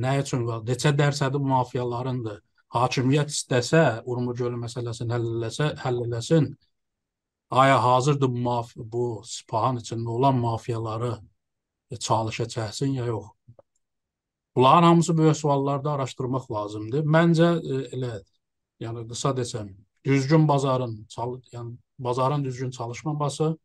nə 0.06 0.14
üçün 0.22 0.46
qazıb? 0.48 0.70
Neçə 0.70 0.94
dərsədi 1.02 1.42
bu 1.42 1.50
mafiyalarındır? 1.50 2.40
Hakimiyyət 2.78 3.34
istəsə, 3.34 3.84
Urmu 4.06 4.36
gölü 4.38 4.62
məsələsini 4.62 5.18
həll 5.18 5.28
eləsə, 5.40 5.72
həll 5.84 6.04
eləsin, 6.06 6.52
Aya 7.52 7.84
hazırdır 7.84 8.30
bu, 8.30 8.64
bu 8.76 9.22
Sipahan 9.26 9.78
içində 9.78 10.10
olan 10.10 10.36
mafiyaları 10.36 11.18
çalışa 12.00 12.44
çəksin 12.44 12.94
ya 12.94 13.06
yox? 13.06 13.26
Bunların 14.56 14.84
hamısı 14.84 15.18
böyük 15.18 15.38
suallarda 15.38 15.92
araşdırmaq 15.92 16.52
lazımdır. 16.52 17.04
Məncə 17.06 17.50
e, 17.58 17.80
elə 17.96 18.12
yəni 18.82 19.08
qısa 19.10 19.30
desəm, 19.38 19.70
düzgün 20.06 20.48
bazarın, 20.48 21.08
yəni 21.54 21.78
bazarın 22.00 22.44
düzgün 22.44 22.72
çalışmaması, 22.72 23.58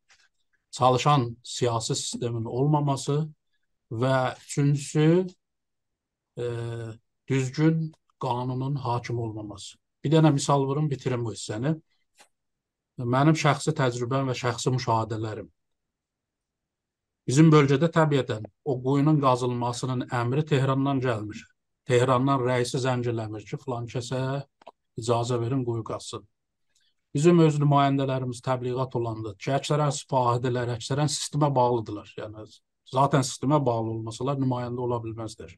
çalışan 0.71 1.37
siyasi 1.43 1.97
sistemin 1.97 2.45
olmaması 2.45 3.29
və 3.93 4.37
üçüncüsü 4.45 5.27
e, 6.39 6.45
düzgün 7.29 7.93
qanunun 8.21 8.75
hakim 8.75 9.19
olmaması. 9.19 9.77
Bir 10.05 10.13
dənə 10.13 10.33
misal 10.33 10.65
vurum, 10.65 10.91
bitirim 10.91 11.25
bu 11.25 11.33
hissəni. 11.33 11.81
Mənim 13.03 13.35
şəxsi 13.35 13.75
təcrübəm 13.75 14.29
və 14.31 14.35
şəxsi 14.39 14.71
müşahidələrim. 14.71 15.49
Bizim 17.27 17.49
bölgədə 17.51 17.89
təbiətən 17.91 18.45
o 18.65 18.77
quyunun 18.85 19.19
qazılmasının 19.23 20.07
əmri 20.15 20.45
Tehrandan 20.47 21.01
gəlmir. 21.03 21.41
Tehrandan 21.89 22.45
rəisi 22.45 22.79
zəng 22.79 23.03
eləmir 23.11 23.43
ki, 23.49 23.59
filan 23.65 23.89
kəsə 23.91 24.21
icazə 25.01 25.41
verin 25.41 25.65
quyu 25.65 25.83
qazsın. 25.85 26.23
Bizim 27.15 27.41
öz 27.43 27.59
nümayəndələrimiz 27.63 28.43
təbliğat 28.45 28.95
olanda 29.01 29.35
ki, 29.35 29.51
əksərən 29.59 29.91
sifahidələr, 29.99 30.75
əksərən 30.77 31.11
sistemə 31.11 31.51
bağlıdırlar. 31.55 32.15
Yəni 32.19 32.47
zaten 32.93 33.27
sistemə 33.27 33.59
bağlı 33.67 33.97
olmasalar 33.97 34.39
nümayəndə 34.39 34.87
ola 34.87 35.01
bilməzlər. 35.03 35.55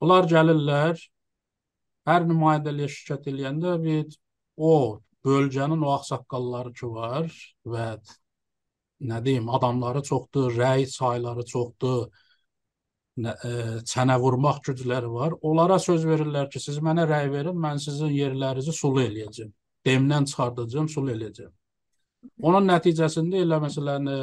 Onlar 0.00 0.28
gəlirlər, 0.28 1.00
hər 2.08 2.26
nümayəndəliyə 2.28 2.88
şirkət 2.94 3.30
eləyəndə 3.32 3.76
bir 3.84 4.18
o 4.56 4.74
bölgənin 5.26 5.84
o 5.86 5.92
ağsaqqalları 5.98 6.72
ki 6.80 6.90
var 6.94 7.30
və 7.74 7.86
nə 9.10 9.20
deyim, 9.24 9.48
adamları 9.56 10.02
çoxdur, 10.10 10.50
rəy 10.56 10.84
sayları 10.90 11.44
çoxdur, 11.52 12.08
nə, 13.24 13.32
ə, 13.32 13.50
e, 13.50 13.78
çənə 13.92 14.18
vurmaq 14.20 14.60
gücləri 14.68 15.08
var. 15.12 15.36
Onlara 15.42 15.78
söz 15.80 16.04
verirlər 16.08 16.50
ki, 16.52 16.60
siz 16.60 16.82
mənə 16.84 17.06
rəy 17.08 17.30
verin, 17.32 17.56
mən 17.56 17.80
sizin 17.80 18.12
yerlərinizi 18.16 18.76
sulu 18.76 19.02
eləyəcəm 19.06 19.54
demdən 19.86 20.26
çıxardacağım, 20.28 20.88
sul 20.92 21.08
eləyəcəm. 21.14 21.52
Onun 22.44 22.66
nəticəsində 22.68 23.40
elə 23.40 23.60
məsələn 23.62 24.08
e, 24.12 24.16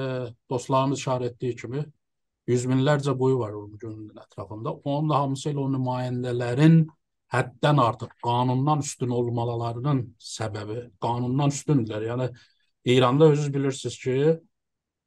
dostlarımız 0.51 1.00
işarə 1.01 1.32
etdiyi 1.32 1.56
kimi 1.62 1.82
yüz 2.51 2.66
minlərcə 2.70 3.16
quyu 3.18 3.39
var 3.39 3.56
onun 3.58 3.77
gölünün 3.82 4.22
ətrafında. 4.22 4.75
Onun 4.84 5.10
da 5.10 5.22
hamısı 5.24 5.50
ilə 5.51 5.63
o 5.63 5.72
nümayəndələrin 5.74 6.77
həddən 7.34 7.81
artıq 7.84 8.13
qanundan 8.24 8.84
üstün 8.86 9.10
olmalarının 9.10 10.03
səbəbi, 10.22 10.79
qanundan 11.03 11.53
üstündürlər. 11.55 12.05
Yəni 12.12 12.29
İranda 12.93 13.31
özünüz 13.34 13.53
bilirsiniz 13.53 13.98
ki, 14.00 14.17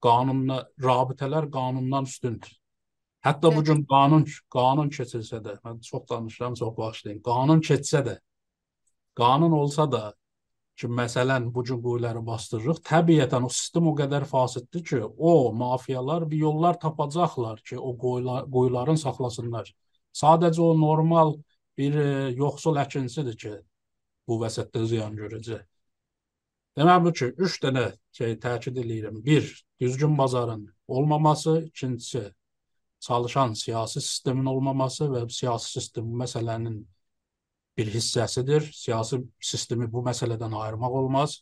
qanunla 0.04 0.62
rabitələr 0.80 1.50
qanundan 1.50 2.04
üstündür. 2.04 2.52
Hətta 3.24 3.50
bu 3.56 3.64
gün 3.64 3.82
qanun 3.88 4.24
qanun 4.52 4.88
keçilsə 4.92 5.42
də, 5.44 5.58
mən 5.64 5.80
çox 5.84 6.06
danışıram, 6.10 6.54
çox 6.60 6.76
bağışlayın. 6.76 7.20
Qanun 7.24 7.60
keçsə 7.60 8.00
də, 8.06 8.16
qanun 9.16 9.52
olsa 9.52 9.84
da 9.92 10.02
ki, 10.80 10.88
məsələn, 10.88 11.50
bu 11.54 11.64
gün 11.64 11.82
quyuları 11.84 12.22
bastırırıq. 12.26 12.80
Təbiətən 12.88 13.44
o 13.44 13.50
sistem 13.52 13.90
o 13.90 13.94
qədər 13.96 14.24
fasiddir 14.24 14.84
ki, 14.84 15.02
o 15.04 15.52
mafiyalar 15.52 16.24
bir 16.30 16.44
yollar 16.46 16.80
tapacaqlar 16.80 17.60
ki, 17.60 17.78
o 17.78 17.96
quyular, 17.98 18.46
quyuların 18.50 18.96
saxlasınlar. 18.96 19.68
Sadəcə 20.16 20.62
o 20.64 20.72
normal 20.80 21.34
bir 21.80 21.98
e, 22.04 22.08
yoxsul 22.36 22.78
əkincisidir 22.84 23.36
ki, 23.44 23.52
bu 24.28 24.38
vəsətdə 24.44 24.84
ziyan 24.92 25.16
görəcək. 25.18 25.64
Deməli 26.78 27.04
bu 27.06 27.12
ki, 27.18 27.32
üç 27.46 27.58
dənə 27.64 27.86
şey 28.16 28.36
təkid 28.44 28.78
edirəm. 28.84 29.22
Bir, 29.24 29.48
düzgün 29.80 30.18
bazarın 30.18 30.68
olmaması, 30.88 31.56
ikincisi 31.66 32.22
çalışan 33.00 33.52
siyasi 33.52 34.00
sistemin 34.00 34.46
olmaması 34.46 35.08
və 35.10 35.24
siyasi 35.32 35.72
sistem 35.72 36.12
bu 36.12 36.22
məsələnin 36.22 36.80
bir 37.76 37.92
hissəsidir. 37.94 38.66
Siyasi 38.76 39.22
sistemi 39.40 39.88
bu 39.92 40.04
məsələdən 40.06 40.54
ayırmaq 40.62 40.96
olmaz. 41.02 41.40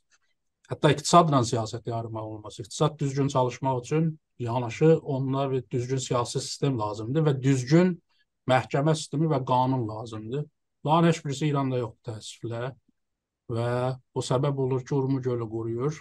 Hətta 0.70 0.92
iqtisadla 0.94 1.42
siyasəti 1.50 1.92
ayırmaq 1.92 2.24
olmaz. 2.32 2.60
İqtisad 2.60 2.98
düzgün 2.98 3.28
çalışmaq 3.28 3.80
üçün 3.82 4.18
yanaşı 4.38 4.98
onunla 4.98 5.50
bir 5.50 5.70
düzgün 5.70 5.96
siyasi 5.96 6.40
sistem 6.40 6.78
lazımdır 6.78 7.26
və 7.26 7.42
düzgün 7.42 8.02
məhkəmə 8.48 8.94
sistemi 8.96 9.28
və 9.30 9.40
qanun 9.46 9.86
lazımdır. 9.88 10.44
Bunların 10.84 11.08
heç 11.08 11.24
birisi 11.24 11.48
İranda 11.48 11.80
yoxdur 11.80 12.12
təəssüflə 12.12 12.62
və 13.52 13.70
bu 14.14 14.24
səbəb 14.24 14.60
olur 14.64 14.84
ki, 14.84 14.94
Urmu 14.94 15.22
gölü 15.22 15.48
quruyur 15.50 15.98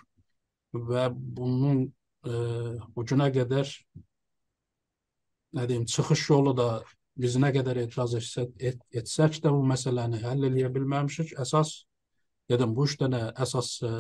və 0.74 1.08
bunun 1.14 1.86
e, 2.28 2.34
bu 2.96 3.06
günə 3.08 3.30
qədər 3.36 3.72
nə 5.58 5.68
deyim, 5.70 5.86
çıxış 5.86 6.30
yolu 6.30 6.54
da 6.58 6.70
biz 7.18 7.38
nə 7.42 7.50
qədər 7.56 7.82
etiraz 7.86 8.14
etsək, 8.20 8.50
et, 8.60 8.82
etsək 8.94 9.40
də 9.44 9.52
bu 9.54 9.64
məsələni 9.66 10.22
həll 10.22 10.50
eləyə 10.50 10.70
bilməmişik. 10.74 11.34
Əsas 11.42 11.74
dedim 12.52 12.76
bu 12.76 12.86
üç 12.86 12.98
dənə 13.02 13.32
əsas 13.44 13.72
e, 13.84 13.94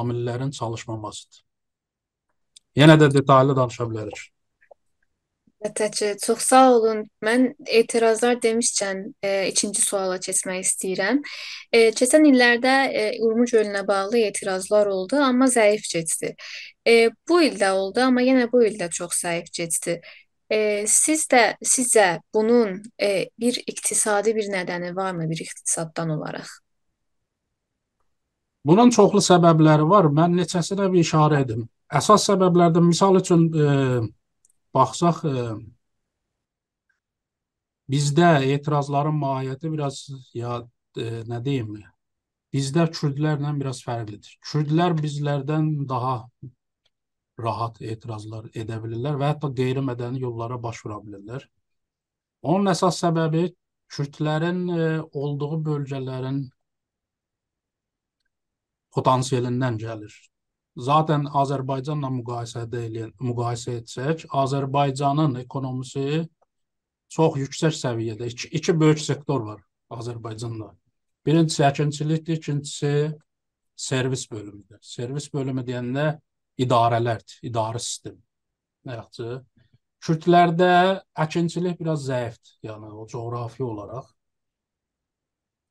amillərin 0.00 0.52
çalışmamasıdır. 0.54 1.42
Yenə 2.78 2.96
də 3.00 3.10
detallı 3.12 3.56
danışa 3.56 3.88
bilərik. 3.90 4.28
Əlbəttə, 5.60 6.14
çox 6.24 6.44
sağ 6.48 6.72
olun. 6.72 7.00
Mən 7.20 7.42
etirazlar 7.68 8.38
demişkən, 8.40 9.02
e, 9.22 9.30
ikinci 9.50 9.82
suala 9.84 10.16
keçmək 10.16 10.62
istəyirəm. 10.64 11.18
E, 11.72 11.90
keçən 11.92 12.24
illərdə 12.30 12.76
e, 12.88 13.02
Urmuc 13.20 13.52
gölünə 13.52 13.82
bağlı 13.88 14.22
etirazlar 14.30 14.88
oldu, 14.88 15.18
amma 15.20 15.50
zəif 15.52 15.84
keçdi. 15.92 16.32
E, 16.88 16.94
bu 17.28 17.42
ildə 17.44 17.74
oldu, 17.76 18.00
amma 18.06 18.24
yenə 18.24 18.46
bu 18.52 18.62
ildə 18.64 18.88
çox 18.88 19.20
zəif 19.20 19.50
keçdi. 19.52 19.98
E, 20.48 20.86
siz 20.88 21.26
də 21.28 21.42
sizcə 21.60 22.06
bunun 22.34 22.80
e, 22.96 23.28
bir 23.38 23.60
iqtisadi 23.66 24.32
bir 24.34 24.48
nədəni 24.54 24.94
varmı 24.96 25.28
bir 25.28 25.42
iqtisaddan 25.44 26.14
olaraq? 26.16 26.48
Bunun 28.64 28.90
çoxlu 28.96 29.20
səbəbləri 29.20 29.84
var. 29.92 30.08
Mən 30.08 30.40
neçəsinə 30.40 30.88
bir 30.88 31.04
işarə 31.04 31.42
edim. 31.44 31.68
Əsas 31.92 32.24
səbəblərdən 32.30 32.88
misal 32.88 33.20
üçün 33.20 33.46
e, 33.52 33.68
baxsaq 34.74 35.24
e, 35.26 35.44
bizdə 37.90 38.30
etirazların 38.54 39.16
mahiyyəti 39.24 39.72
biraz 39.72 40.02
ya 40.34 40.60
e, 40.96 41.22
nə 41.30 41.40
deyim, 41.44 41.76
bizdə 42.54 42.86
kürdlərlə 42.94 43.52
biraz 43.60 43.82
fərqlidir. 43.86 44.36
Kürdlər 44.50 44.96
bizlərdən 44.98 45.70
daha 45.90 46.16
rahat 47.40 47.80
etirazlar 47.80 48.50
edə 48.62 48.78
bilirlər 48.82 49.18
və 49.20 49.32
hətta 49.32 49.50
qeyri-mədəni 49.60 50.22
yollara 50.22 50.58
başvura 50.62 51.00
bilirlər. 51.04 51.46
Onun 52.42 52.72
əsas 52.72 53.00
səbəbi 53.04 53.48
kürdlərin 53.90 54.60
e, 54.70 54.88
olduğu 55.22 55.60
bölgələrin 55.66 56.42
potansiyelindən 58.94 59.78
gəlir. 59.80 60.14
Zaten 60.80 61.26
Azərbaycanla 61.36 62.08
müqayisədə 62.14 62.84
eləyən, 62.88 63.10
müqayisə 63.20 63.76
etsək, 63.80 64.24
Azərbaycanın 64.42 65.36
ekonomisi 65.42 66.22
çox 67.12 67.36
yüksək 67.40 67.74
səviyyədə. 67.76 68.30
İki, 68.32 68.48
iki 68.58 68.74
böyük 68.80 69.02
sektor 69.02 69.44
var 69.44 69.60
Azərbaycanda. 69.92 70.70
Birincisi 71.26 71.66
əkinçilikdir, 71.66 72.38
ikincisi 72.40 72.92
servis 73.76 74.24
bölümüdür. 74.30 74.78
Servis 74.80 75.28
bölümü 75.34 75.66
deyəndə 75.68 76.06
idarələrdir, 76.64 77.40
idarə 77.50 77.82
sistemi. 77.82 78.20
Yaxşı. 78.88 79.40
Kürdlərdə 80.00 80.72
əkinçilik 81.26 81.76
biraz 81.80 82.06
zəifdir, 82.08 82.56
yəni 82.70 82.88
o 82.96 83.04
coğrafi 83.08 83.64
olaraq 83.66 84.08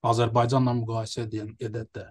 Azərbaycanla 0.06 0.76
müqayisə 0.84 1.26
edən 1.26 1.56
edədə. 1.58 2.06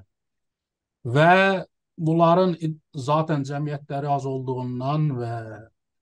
Və 1.07 1.65
bunların 1.99 2.57
zaten 2.95 3.45
cəmiyyətləri 3.49 4.09
az 4.15 4.27
olduğundan 4.27 5.09
və 5.19 5.35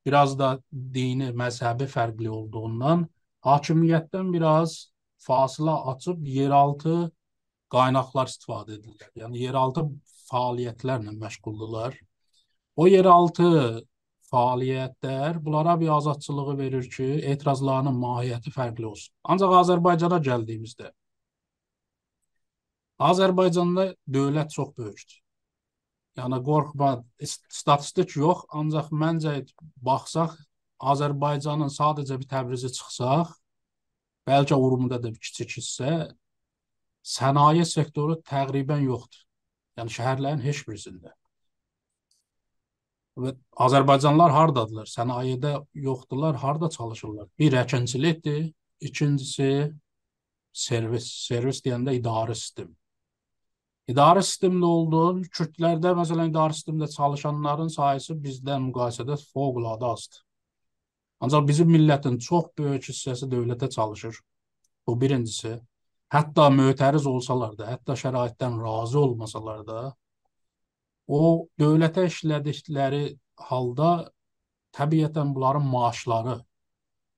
biraz 0.06 0.36
da 0.38 0.56
dini, 0.72 1.32
məzhəbi 1.34 1.88
fərqli 1.90 2.30
olduğundan 2.30 3.06
hakimiyyətdən 3.46 4.32
biraz 4.34 4.76
fasilə 5.26 5.74
açıb 5.92 6.26
yeraltı 6.30 6.96
qaynaqlar 7.72 8.30
istifadə 8.30 8.76
edirlər. 8.78 9.10
Yəni 9.22 9.42
yeraltı 9.46 9.86
fəaliyyətlərlə 10.30 11.16
məşğuldurlar. 11.18 11.96
O 12.76 12.86
yeraltı 12.86 13.50
fəaliyyətlər 14.30 15.40
bunlara 15.44 15.80
bir 15.80 15.94
azadçılığı 15.96 16.58
verir 16.58 16.90
ki, 16.90 17.08
etirazlarının 17.32 17.98
mahiyyəti 18.04 18.52
fərqli 18.54 18.86
olsun. 18.92 19.14
Ancaq 19.24 19.54
Azərbaycana 19.62 20.20
gəldiyimizdə 20.30 20.92
Azərbaycanda 22.98 23.90
dövlət 24.08 24.50
çox 24.56 24.72
böyükdür. 24.78 25.25
Yəni 26.16 26.38
qorxma, 26.44 26.90
statistik 27.52 28.14
yox, 28.16 28.46
ancaq 28.56 28.92
məncə 29.02 29.34
baxsaq 29.84 30.36
Azərbaycanın 30.92 31.72
sadəcə 31.72 32.16
bir 32.20 32.28
Təbrizi 32.30 32.70
çıxsaq, 32.72 33.34
bəlkə 34.28 34.56
Urumda 34.56 34.98
da 35.02 35.12
bir 35.12 35.20
kiçik 35.20 35.56
hissə 35.58 35.92
sənaye 37.06 37.64
sektoru 37.68 38.18
təqribən 38.26 38.82
yoxdur. 38.84 39.22
Yəni 39.76 39.92
şəhərlərin 39.92 40.42
heç 40.44 40.64
birisində. 40.66 41.12
Və 43.16 43.32
Azərbaycanlılar 43.66 44.32
hardadılar? 44.34 44.88
Sənayedə 44.90 45.52
yoxdular, 45.86 46.36
harda 46.40 46.68
çalışırlar? 46.72 47.28
Bir 47.38 47.56
əkinçilikdir, 47.62 48.50
ikincisi 48.80 49.50
servis. 50.52 51.08
Servis 51.28 51.62
deyəndə 51.64 51.96
idarə 51.96 52.36
sistemi. 52.36 52.74
İdarə 53.92 54.22
sistemində 54.26 54.66
olduğun 54.66 55.20
Kürdlərdə 55.36 55.92
məsələn 55.98 56.32
idarə 56.32 56.56
sistemində 56.56 56.88
çalışanların 56.90 57.68
sayısı 57.74 58.16
bizdən 58.22 58.64
müqayisədə 58.70 59.18
fövqəladə 59.20 59.92
azdır. 59.92 60.22
Ancaq 61.22 61.46
bizim 61.48 61.70
millətin 61.72 62.18
çox 62.28 62.50
böyük 62.58 62.90
hissəsi 62.90 63.28
dövlətə 63.30 63.70
çalışır. 63.70 64.18
Bu 64.86 65.00
birincisi. 65.00 65.54
Hətta 66.12 66.50
mötəriz 66.54 67.06
olsalar 67.10 67.54
da, 67.58 67.70
hətta 67.70 67.96
şəraitdən 67.98 68.58
razı 68.62 68.98
olmasalar 69.00 69.62
da, 69.66 69.80
O 71.06 71.46
dövlətə 71.60 72.08
işlədikləri 72.10 73.04
halda 73.48 73.90
təbiətən 74.74 75.30
bunların 75.34 75.66
maaşları 75.70 76.40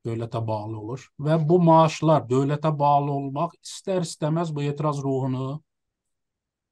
dövlətə 0.06 0.42
bağlı 0.46 0.76
olur 0.78 1.06
və 1.24 1.38
bu 1.48 1.56
maaşlar 1.64 2.26
dövlətə 2.28 2.72
bağlı 2.78 3.14
olmaq 3.14 3.54
istər-istəməz 3.64 4.52
bu 4.54 4.66
etiraz 4.68 5.00
ruhunu 5.04 5.62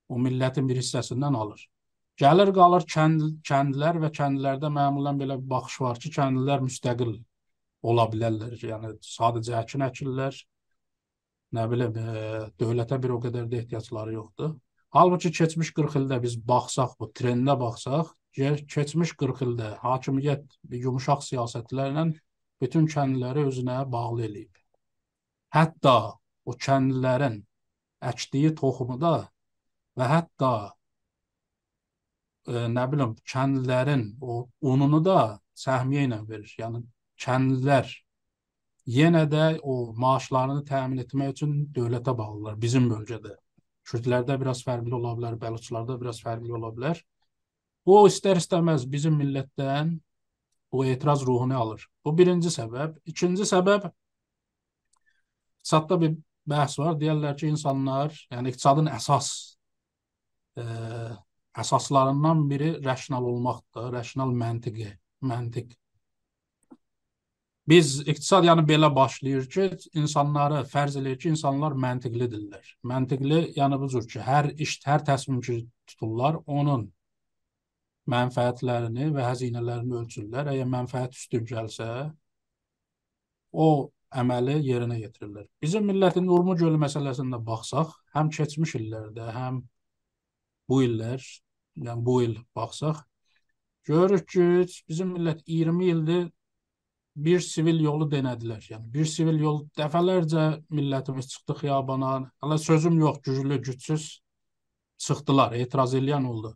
o 0.09 0.19
millətin 0.23 0.69
bir 0.69 0.81
hissəsindən 0.81 1.37
alır. 1.39 1.63
Gəlir 2.21 2.53
qalır 2.57 2.87
kənd, 2.89 3.25
kəndlər 3.45 3.99
və 4.01 4.11
kəndlərdə 4.19 4.71
məmulən 4.73 5.19
belə 5.21 5.37
bir 5.41 5.49
baxış 5.51 5.81
var 5.85 5.99
ki, 6.01 6.13
kəndlilər 6.15 6.63
müstəqil 6.65 7.17
ola 7.91 8.07
bilərlər. 8.13 8.55
Yəni 8.71 8.95
sadəcə 9.05 9.59
əkin 9.61 9.85
əkirlər. 9.89 10.39
Nə 11.57 11.67
bilim, 11.71 11.99
e, 12.01 12.47
dövlətə 12.61 12.99
bir 13.03 13.13
o 13.17 13.21
qədər 13.23 13.51
də 13.51 13.61
ehtiyacları 13.63 14.17
yoxdur. 14.17 14.57
Halbuki 14.97 15.31
keçmiş 15.37 15.75
40 15.77 15.99
ildə 16.01 16.21
biz 16.23 16.39
baxsaq, 16.51 16.97
bu 17.01 17.11
trendə 17.21 17.59
baxsaq, 17.61 18.15
keçmiş 18.73 19.13
40 19.21 19.45
ildə 19.47 19.71
hakimiyyət 19.83 20.57
yumuşaq 20.87 21.25
siyasətlərlə 21.27 22.09
bütün 22.63 22.89
kəndləri 22.89 23.45
özünə 23.51 23.83
bağlı 23.93 24.25
eləyib. 24.31 24.63
Hətta 25.53 25.97
o 26.45 26.57
kəndlilərin 26.67 27.43
əkdiyi 28.11 28.55
toxumu 28.57 28.97
da 29.01 29.17
və 29.97 30.09
hətta 30.11 30.53
e, 32.47 32.67
nə 32.73 32.85
bilim 32.93 33.15
kəndlilərin 33.33 34.05
o 34.21 34.47
ununu 34.73 35.01
da 35.05 35.21
səhmiyyə 35.57 36.07
ilə 36.09 36.21
verir. 36.29 36.53
Yəni 36.61 36.83
kəndlilər 37.23 37.91
yenə 38.99 39.25
də 39.31 39.47
o 39.63 39.93
maaşlarını 39.99 40.65
təmin 40.69 41.03
etmək 41.05 41.35
üçün 41.35 41.59
dövlətə 41.75 42.15
bağlılar 42.17 42.59
bizim 42.61 42.89
bölgədə. 42.93 43.37
Kürdlərdə 43.87 44.39
biraz 44.41 44.65
fərqli 44.67 44.95
ola 44.95 45.15
bilər, 45.19 45.37
Bəluçlarda 45.39 45.99
biraz 46.01 46.21
fərqli 46.23 46.53
ola 46.55 46.73
bilər. 46.75 47.01
Bu 47.87 48.01
istər-istəməz 48.11 48.87
bizim 48.91 49.15
millətdən 49.21 49.95
bu 50.73 50.85
etiraz 50.85 51.23
ruhunu 51.27 51.55
alır. 51.57 51.87
Bu 52.05 52.13
birinci 52.19 52.51
səbəb. 52.51 52.99
İkinci 53.07 53.47
səbəb 53.47 53.87
iqtisadda 55.67 56.01
bir 56.01 56.17
bəhs 56.47 56.79
var. 56.79 56.95
Deyirlər 56.99 57.37
ki, 57.39 57.51
insanlar, 57.55 58.15
yəni 58.31 58.53
iqtisadın 58.53 58.91
əsas 58.91 59.56
ə, 60.61 61.17
əsaslarından 61.63 62.45
biri 62.51 62.71
rasional 62.85 63.25
olmaqdır, 63.33 63.93
rasional 63.93 64.33
məntiqi, 64.37 64.91
məntiq. 65.25 65.75
Biz 67.67 67.95
iqtisad 68.07 68.45
yəni 68.47 68.63
belə 68.67 68.93
başlayır 68.95 69.47
ki, 69.51 69.65
insanları 69.99 70.61
fərz 70.71 71.01
eləyir 71.01 71.19
ki, 71.23 71.33
insanlar 71.35 71.75
məntiqlidirlər. 71.83 72.69
Məntiqli 72.87 73.41
yəni 73.57 73.79
bu 73.81 73.89
cür 73.91 74.07
ki, 74.07 74.21
hər 74.23 74.53
iş, 74.55 74.77
hər 74.87 75.03
təsmin 75.09 75.41
ki 75.43 75.65
tuturlar, 75.91 76.39
onun 76.47 76.87
mənfəətlərini 78.11 79.11
və 79.17 79.27
həzinələrini 79.27 79.99
ölçürlər. 80.01 80.53
Əgər 80.53 80.71
mənfəət 80.77 81.19
üstün 81.19 81.49
gəlsə, 81.49 81.89
o 83.51 83.69
əməli 84.15 84.61
yerinə 84.63 85.01
yetirirlər. 85.01 85.49
Bizim 85.63 85.89
millətin 85.91 86.29
Urmu 86.31 86.55
gölü 86.59 86.79
məsələsində 86.79 87.41
baxsaq, 87.43 87.91
həm 88.15 88.31
keçmiş 88.37 88.77
illərdə, 88.79 89.27
həm 89.35 89.65
bu 90.69 90.83
illər, 90.87 91.23
yəni 91.77 92.05
bu 92.07 92.21
il 92.23 92.37
baxsaq, 92.57 93.03
görürük 93.87 94.29
ki, 94.29 94.47
bizim 94.89 95.15
millət 95.15 95.43
20 95.47 95.91
ildir 95.93 96.27
bir 97.17 97.41
sivil 97.41 97.81
yolu 97.81 98.09
denədilər. 98.13 98.65
Yəni 98.71 98.93
bir 98.93 99.09
sivil 99.09 99.41
yol 99.41 99.63
dəfələrcə 99.79 100.47
millətimiz 100.79 101.31
çıxdı 101.33 101.59
xiyabana. 101.63 102.13
Hələ 102.45 102.59
sözüm 102.61 102.99
yox, 103.01 103.23
güclü, 103.25 103.61
gücsüz 103.69 104.09
çıxdılar, 105.01 105.57
etiraz 105.57 105.95
edən 105.95 106.27
oldu. 106.29 106.53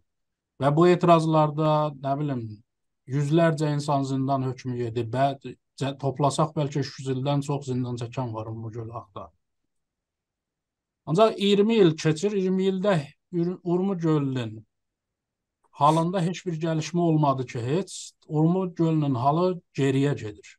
Və 0.60 0.74
bu 0.76 0.86
etirazlarda, 0.88 1.70
nə 2.04 2.12
bilim, 2.20 2.42
yüzlərcə 3.08 3.72
insan 3.74 4.04
zindan 4.04 4.44
hökmü 4.50 4.76
yedi. 4.84 5.06
Bə 5.08 5.32
toplasaq 6.00 6.52
bəlkə 6.56 6.84
300 6.84 7.14
ildən 7.14 7.44
çox 7.46 7.70
zindan 7.70 7.96
çəkən 8.02 8.34
var 8.34 8.52
bu 8.52 8.72
göl 8.72 8.90
haqda. 8.92 9.30
Ancaq 11.06 11.38
20 11.40 11.76
il 11.80 11.96
keçir, 11.96 12.36
20 12.36 12.68
ildə 12.72 12.98
Urmu 13.32 13.98
gölünün 13.98 14.66
halında 15.70 16.22
heç 16.22 16.46
bir 16.46 16.60
gəlişmə 16.60 17.00
olmadı 17.00 17.46
ki, 17.46 17.60
heç 17.62 18.12
Urmu 18.28 18.74
gölünün 18.74 19.14
halı 19.14 19.60
geriyə 19.74 20.14
gedir. 20.14 20.56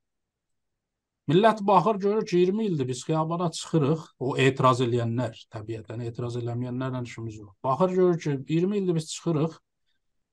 Millət 1.29 1.61
baxır, 1.67 1.95
görür 1.95 2.25
ki, 2.25 2.37
20 2.37 2.65
ildir 2.65 2.87
biz 2.87 3.03
xiyabana 3.03 3.51
çıxırıq, 3.51 4.05
o 4.19 4.37
etiraz 4.37 4.81
edənlər, 4.81 5.35
təbiətən 5.53 6.01
etiraz 6.07 6.35
eləməyənlərlə 6.35 7.03
işimiz 7.03 7.37
yox. 7.37 7.53
Baxır, 7.63 7.89
görür 7.99 8.19
ki, 8.19 8.39
20 8.47 8.77
ildir 8.77 8.95
biz 8.95 9.11
çıxırıq, 9.13 9.59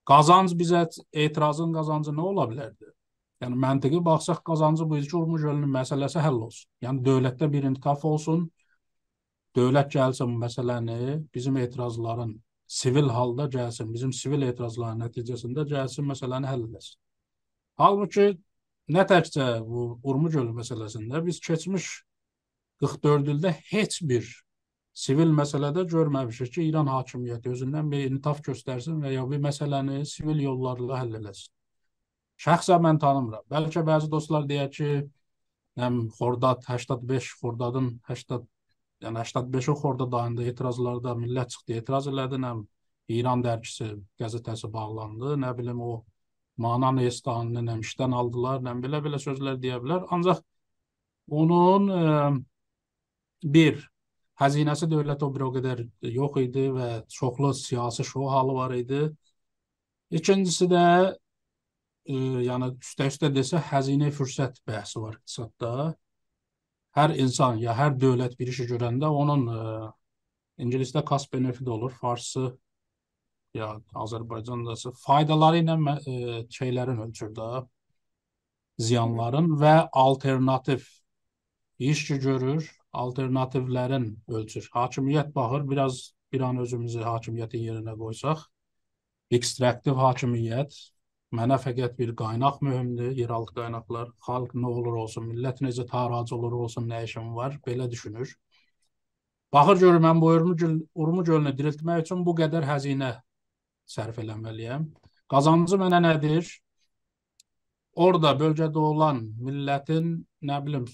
Qazanc 0.09 0.55
bizə 0.57 0.87
etirazın 1.13 1.75
qazancı 1.77 2.15
nə 2.17 2.23
ola 2.31 2.47
bilərdi? 2.49 2.87
Yəni 3.45 3.59
məntiqi 3.65 3.99
baxsaq 4.05 4.39
qazancı 4.51 4.87
bu 4.89 4.97
ilki 4.97 5.17
Urmuc 5.19 5.43
gölünün 5.45 5.75
məsələsi 5.75 6.23
həll 6.25 6.39
olsun. 6.47 6.71
Yəni 6.83 7.05
dövlətdə 7.05 7.49
bir 7.53 7.67
intihaf 7.69 8.07
olsun. 8.09 8.47
Dövlət 9.59 9.91
gəlsin 9.97 10.35
məsələni 10.39 11.19
bizim 11.35 11.57
etirazların 11.59 12.35
sivil 12.69 13.09
halda 13.11 13.49
gəlsin, 13.51 13.89
bizim 13.95 14.13
sivil 14.15 14.45
etirazların 14.47 15.01
nəticəsində 15.03 15.65
gəlsin 15.73 16.07
məsələni 16.07 16.47
həll 16.47 16.67
etsin. 16.69 16.99
Halbuki 17.81 18.27
nə 18.95 19.05
təkcə 19.13 19.47
bu 19.67 19.87
Urmuc 20.05 20.37
gölü 20.37 20.53
məsələsində 20.61 21.23
biz 21.27 21.41
keçmiş 21.47 21.89
44 22.85 23.33
ildə 23.35 23.53
heç 23.71 23.99
bir 24.11 24.29
sivil 24.99 25.33
məsələdə 25.41 25.85
görməmişik 25.91 26.53
ki, 26.55 26.67
İran 26.71 26.91
hakimiyyəti 26.93 27.51
özündən 27.55 27.91
bir 27.91 28.07
intaf 28.13 28.43
göstərsin 28.47 29.01
və 29.03 29.15
ya 29.17 29.25
bir 29.31 29.43
məsələni 29.43 30.05
sivil 30.13 30.43
yollarla 30.45 31.01
həll 31.01 31.19
eləsin. 31.19 31.51
Şəxsən 32.45 32.85
mən 32.85 33.01
tanımıram. 33.03 33.47
Bəlkə 33.51 33.83
bəzi 33.87 34.11
dostlar 34.11 34.47
deyər 34.51 34.71
ki, 34.75 34.93
həm 35.83 35.99
Xordad 36.19 36.63
85 36.67 37.33
Xordadın 37.41 37.91
80 38.07 38.47
yəni 39.05 39.25
85-i 39.25 39.75
Xordad 39.83 40.13
ayında 40.21 40.47
etirazlarda 40.53 41.15
millət 41.19 41.55
çıxdı, 41.55 41.79
etiraz 41.83 42.09
elədi, 42.11 42.41
həm 42.45 42.65
İran 43.19 43.43
dərgisi 43.45 43.91
qəzetəsi 44.21 44.71
bağlandı, 44.73 45.37
nə 45.45 45.53
bilim 45.59 45.81
o 45.81 45.93
Manan 46.59 46.99
Estanını 47.01 47.63
nə 47.69 47.79
işdən 47.85 48.15
aldılar, 48.19 48.61
nə 48.67 48.75
belə-belə 48.83 49.21
sözlər 49.23 49.61
deyə 49.63 49.79
bilər. 49.85 50.05
Ancaq 50.15 50.43
onun 51.43 51.89
e, 51.95 52.03
bir 53.45 53.87
Xəzinəsi 54.39 54.87
dövlət 54.87 55.23
o 55.27 55.29
bir 55.35 55.43
o 55.49 55.53
qədər 55.55 55.81
yox 56.15 56.37
idi 56.45 56.69
və 56.75 56.89
çoxlu 57.11 57.51
siyasi 57.59 58.05
şou 58.07 58.29
halı 58.31 58.55
var 58.55 58.75
idi. 58.77 59.01
İkincisi 60.15 60.69
də 60.71 60.83
e, 62.07 62.19
yəni 62.47 62.69
üstə-üstə 62.77 63.33
desə 63.35 63.59
xəzinə 63.71 64.13
fürsət 64.15 64.61
bəhsi 64.69 65.03
var 65.03 65.19
iqtisadda. 65.19 65.73
Hər 66.99 67.15
insan 67.23 67.61
ya 67.63 67.75
hər 67.79 67.93
dövlət 67.95 68.33
bir 68.39 68.49
işi 68.51 68.65
görəndə 68.67 69.07
onun 69.23 69.45
e, 69.53 69.59
ingilisdə 70.65 71.05
cost 71.07 71.31
benefit 71.31 71.69
olur, 71.71 71.93
farsı 71.95 72.49
ya 73.55 73.69
Azərbaycandası 74.05 74.93
faydaları 75.05 75.61
ilə 75.63 75.77
e, 75.95 76.17
şeylərin 76.57 76.99
ölçür 77.05 77.31
də 77.37 77.63
ziyanların 78.89 79.53
və 79.63 79.77
alternativ 79.93 80.87
iş 81.79 82.05
görür 82.25 82.67
alternativlərin 82.93 84.11
ölçür. 84.29 84.69
Hakimiyyət 84.73 85.35
baxır, 85.35 85.71
biraz 85.71 86.01
bir 86.33 86.41
an 86.41 86.59
özümüzü 86.65 87.01
hakimiyyətin 87.07 87.63
yerinə 87.63 87.95
qoysaq, 87.99 88.43
ekstraktiv 89.31 89.99
hakimiyyət, 90.03 90.75
mənə 91.37 91.59
fəqət 91.61 91.97
bir 91.99 92.15
qaynaq 92.17 92.61
mühümdür, 92.65 93.11
yeraltı 93.17 93.55
qaynaqlar, 93.61 94.13
xalq 94.27 94.55
nə 94.57 94.69
olur 94.69 95.01
olsun, 95.05 95.27
millət 95.29 95.61
necə 95.65 95.85
taracı 95.89 96.37
olur 96.37 96.53
olsun, 96.65 96.89
nə 96.89 97.03
işim 97.05 97.35
var, 97.37 97.59
belə 97.67 97.91
düşünür. 97.91 98.33
Baxır 99.53 99.81
görür, 99.81 100.01
mən 100.05 100.21
bu 100.21 100.27
Urmu, 100.37 100.57
göl, 100.57 100.79
Urmu 100.95 101.25
gölünü 101.25 101.55
diriltmək 101.59 102.03
üçün 102.05 102.25
bu 102.25 102.35
qədər 102.37 102.67
həzinə 102.69 103.13
sərf 103.89 104.19
eləməliyəm. 104.25 104.89
Qazancı 105.29 105.79
mənə 105.81 106.01
nədir? 106.05 106.49
Orada 107.99 108.35
bölgədə 108.39 108.79
olan 108.79 109.23
millətin 109.43 110.13
nə 110.49 110.59
bilim 110.65 110.85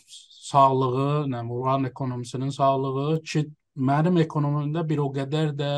sağlığı, 0.50 1.26
nə 1.30 1.42
oranın 1.56 1.90
ekonomisinin 1.90 2.50
sağlığı 2.54 3.20
ki, 3.22 3.44
mənim 3.76 4.22
ekonomimdə 4.22 4.86
bir 4.88 5.02
o 5.02 5.10
qədər 5.12 5.52
də 5.58 5.72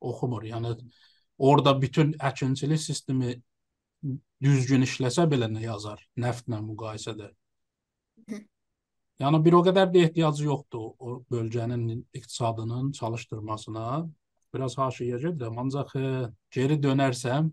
oxumur. 0.00 0.46
Yəni 0.46 0.76
orada 1.38 1.74
bütün 1.82 2.14
əkinçilik 2.30 2.80
sistemi 2.80 3.34
düzgün 4.42 4.84
işləsə 4.86 5.26
belə 5.30 5.48
nə 5.52 5.64
yazar 5.64 6.02
nəftlə 6.20 6.60
müqayisədə. 6.64 7.30
Yəni 9.22 9.40
bir 9.44 9.56
o 9.56 9.62
qədər 9.64 9.92
də 9.92 10.02
ehtiyacı 10.06 10.44
yoxdur 10.44 10.88
o 10.98 11.12
bölgənin 11.32 12.02
iqtisadının 12.14 12.90
çalışdırmasına. 12.98 13.84
Biraz 14.54 14.76
haşiyə 14.78 15.20
gedirəm, 15.22 15.56
ancaq 15.62 15.94
e, 16.00 16.10
geri 16.52 16.76
dönərsəm 16.80 17.48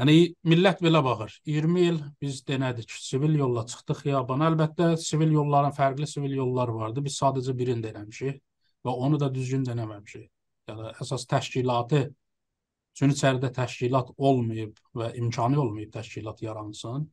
Yəni 0.00 0.14
millət 0.48 0.78
belə 0.80 1.02
baxır. 1.04 1.34
20 1.44 1.82
il 1.84 1.96
biz 2.22 2.38
denədik, 2.48 2.92
sivil 3.04 3.34
yolla 3.36 3.66
çıxdıq 3.68 3.98
xiyabana. 4.06 4.46
Əlbəttə 4.52 4.86
sivil 4.96 5.34
yolların 5.34 5.74
fərqli 5.76 6.06
sivil 6.08 6.38
yollar 6.38 6.72
vardı. 6.72 7.02
Biz 7.04 7.18
sadəcə 7.20 7.52
birini 7.58 7.84
denəmişik 7.84 8.38
və 8.86 8.94
onu 9.06 9.20
da 9.20 9.28
düzgün 9.34 9.66
denəməmişik. 9.66 10.30
Yəni 10.70 10.94
əsas 11.04 11.26
təşkilatı 11.28 12.06
üçün 12.94 13.14
içəridə 13.14 13.52
təşkilat 13.56 14.10
olmayıb 14.16 14.76
və 14.96 15.12
imkanı 15.22 15.60
olmayıb 15.62 15.92
təşkilat 15.94 16.42
yaransın. 16.42 17.06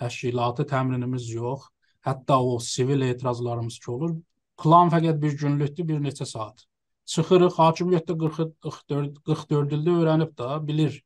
Təşkilatı 0.00 0.66
təminimiz 0.70 1.30
yox. 1.32 1.70
Hətta 2.04 2.36
o 2.42 2.58
sivil 2.60 3.00
etirazlarımız 3.00 3.78
ki 3.80 3.90
olur, 3.90 4.16
plan 4.60 4.90
fəqət 4.92 5.20
bir 5.22 5.36
günlükdür, 5.40 5.86
bir 5.88 6.00
neçə 6.04 6.26
saat. 6.28 6.66
Çıxırıq, 7.08 7.56
hakimiyyətdə 7.60 8.16
40 8.20 8.52
44 8.66 9.22
44 9.28 9.72
ildə 9.78 9.94
öyrənib 10.00 10.34
də 10.40 10.50
bilir. 10.68 10.98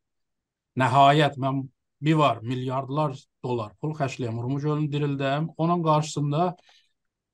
Nəhayət 0.78 1.38
mən 1.42 1.62
bir 2.02 2.18
var 2.18 2.40
milyardlar 2.42 3.14
dolar 3.44 3.72
pul 3.82 3.94
xərcləyəm, 3.98 4.38
Urmuc 4.38 4.62
gölünü 4.66 4.90
dirildəm. 4.92 5.48
Onun 5.56 5.82
qarşısında 5.82 6.56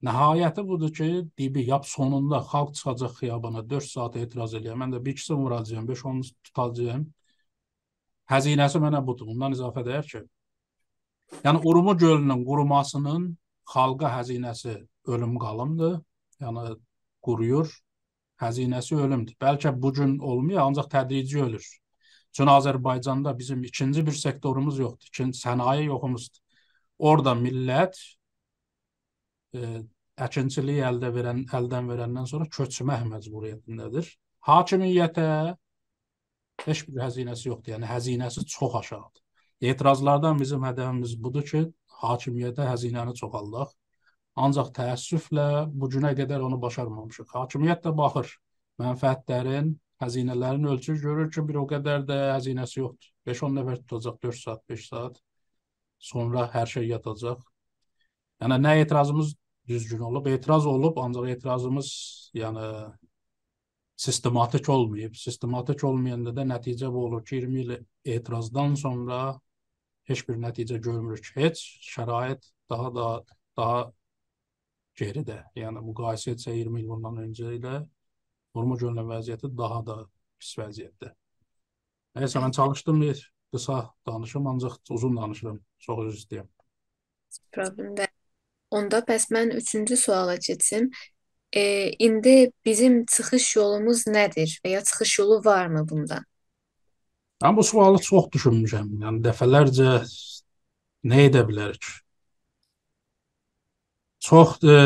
nəhayəti 0.04 0.62
budur 0.68 0.92
ki, 0.98 1.08
dibi 1.38 1.64
yap 1.68 1.86
sonunda 1.86 2.40
xalq 2.50 2.74
çıxacaq 2.76 3.12
xiyabana 3.20 3.62
4 3.70 3.90
saat 3.90 4.16
etiraz 4.22 4.54
eləyəm. 4.58 4.80
Mən 4.82 4.94
də 4.94 5.04
bir 5.04 5.14
ikisini 5.14 5.38
vuracağam, 5.42 5.86
5-10 5.88 6.22
tutacağam. 6.44 7.06
Həzinəsi 8.32 8.80
mənə 8.84 9.00
budur. 9.06 9.28
Bundan 9.30 9.56
izafə 9.56 9.84
deyər 9.86 10.06
ki, 10.10 10.20
yəni 11.44 11.62
Urmuc 11.70 12.00
gölünün 12.00 12.44
qurumasının 12.48 13.30
xalqa 13.74 14.10
həzinəsi 14.18 14.76
ölüm 15.06 15.38
qalımdır. 15.38 15.96
Yəni 16.44 16.76
quruyur. 17.24 17.72
Həzinəsi 18.42 18.98
ölümdür. 18.98 19.36
Bəlkə 19.40 19.72
bu 19.82 19.92
gün 19.94 20.18
olmuyor, 20.18 20.62
ancaq 20.66 20.90
tədrici 20.90 21.40
ölür. 21.42 21.66
Çünki 22.34 22.50
Azərbaycanda 22.50 23.38
bizim 23.38 23.62
ikinci 23.64 24.06
bir 24.06 24.12
sektorumuz 24.12 24.78
yoxdur. 24.78 25.06
İkinci 25.06 25.38
sənaye 25.38 25.84
yoxumuzdur. 25.86 26.40
Orada 26.98 27.34
millət 27.38 27.98
e, 29.54 29.84
əkinçiliyi 30.22 30.84
əldə 30.86 31.10
verən, 31.14 31.44
əldən 31.58 31.90
verəndən 31.90 32.26
sonra 32.30 32.46
köçmək 32.52 33.04
məcburiyyətindədir. 33.10 34.08
Hakimiyyətə 34.46 35.28
heç 36.64 36.82
bir 36.88 37.00
həzinəsi 37.02 37.48
yoxdur. 37.48 37.74
Yəni 37.74 37.88
həzinəsi 37.88 38.44
çox 38.54 38.76
aşağıdır. 38.80 39.22
Etirazlardan 39.70 40.38
bizim 40.40 40.66
hədəfimiz 40.66 41.16
budur 41.22 41.46
ki, 41.48 41.64
hakimiyyətə 42.02 42.68
həzinəni 42.68 43.14
çoxaldaq. 43.18 43.72
Ancaq 44.44 44.70
təəssüflə 44.76 45.48
bu 45.70 45.88
günə 45.90 46.12
qədər 46.18 46.42
onu 46.42 46.58
başarmamışıq. 46.62 47.30
Hakimiyyət 47.34 47.84
də 47.86 47.94
baxır 47.96 48.32
mənfəətlərin, 48.82 49.74
həzinələrin 50.02 50.66
ölçür, 50.72 50.98
görür 51.02 51.30
ki, 51.30 51.44
bir 51.48 51.60
o 51.62 51.66
qədər 51.70 52.02
də 52.08 52.18
həzinəsi 52.34 52.80
yoxdur. 52.80 53.10
5-10 53.30 53.56
nəfər 53.60 53.80
tutacaq 53.84 54.18
4 54.26 54.40
saat, 54.40 54.62
5 54.68 54.88
saat. 54.88 55.20
Sonra 55.98 56.48
hər 56.52 56.70
şey 56.70 56.90
yatacaq. 56.90 57.40
Yəni 58.42 58.58
nə 58.60 58.74
etirazımız 58.82 59.32
düzgün 59.68 59.98
olub, 59.98 60.26
etiraz 60.26 60.66
olub, 60.66 60.96
ancaq 60.96 61.28
etirazımız 61.30 61.88
yəni 62.34 62.66
sistematik 63.96 64.68
olmayıb. 64.68 65.14
Sistematik 65.14 65.84
olmayanda 65.84 66.36
da 66.36 66.42
nəticə 66.42 66.92
bu 66.92 67.04
olur 67.06 67.24
ki, 67.24 67.36
20 67.36 67.60
il 67.60 67.76
etirazdan 68.04 68.74
sonra 68.74 69.40
heç 70.04 70.28
bir 70.28 70.40
nəticə 70.40 70.80
görmürük. 70.80 71.32
Heç 71.36 71.62
şərait 71.94 72.50
daha 72.70 72.94
da 72.94 73.08
daha 73.56 73.82
geridə. 74.98 75.42
Yəni 75.56 75.82
müqayisə 75.88 76.34
etsək 76.34 76.58
20 76.60 76.82
il 76.82 76.88
bundan 76.88 77.22
öncə 77.26 77.54
ilə 77.58 77.82
Urmuc 78.54 78.84
gölünün 78.84 79.08
vəziyyəti 79.10 79.50
daha 79.58 79.80
da 79.86 79.96
pis 80.38 80.52
vəziyyətdə. 80.60 81.10
Nəysə 82.14 82.42
mən 82.42 82.54
çalışdım 82.54 83.00
bir 83.02 83.22
qısa 83.54 83.78
danışım, 84.06 84.46
ancaq 84.46 84.78
uzun 84.90 85.16
danışıram. 85.16 85.60
Çox 85.78 86.04
üzr 86.06 86.20
istəyirəm. 86.22 86.50
Problem 87.52 87.96
deyil. 87.96 88.13
Onda 88.74 89.00
bəs 89.08 89.28
mən 89.34 89.52
üçüncü 89.60 89.96
suala 89.96 90.36
keçim. 90.38 90.90
E, 91.56 91.90
indi 92.06 92.50
bizim 92.66 93.04
çıxış 93.06 93.56
yolumuz 93.56 94.06
nədir 94.10 94.58
və 94.64 94.72
ya 94.74 94.80
çıxış 94.84 95.18
yolu 95.18 95.40
varmı 95.44 95.84
bundan? 95.88 96.24
Mən 97.44 97.56
bu 97.56 97.62
sualı 97.66 98.00
çox 98.02 98.30
düşünmüşəm. 98.34 98.88
Yəni 99.04 99.22
dəfələrcə 99.26 99.92
nə 101.10 101.20
edə 101.28 101.44
bilərik? 101.46 101.86
Çox 104.24 104.56
e, 104.64 104.76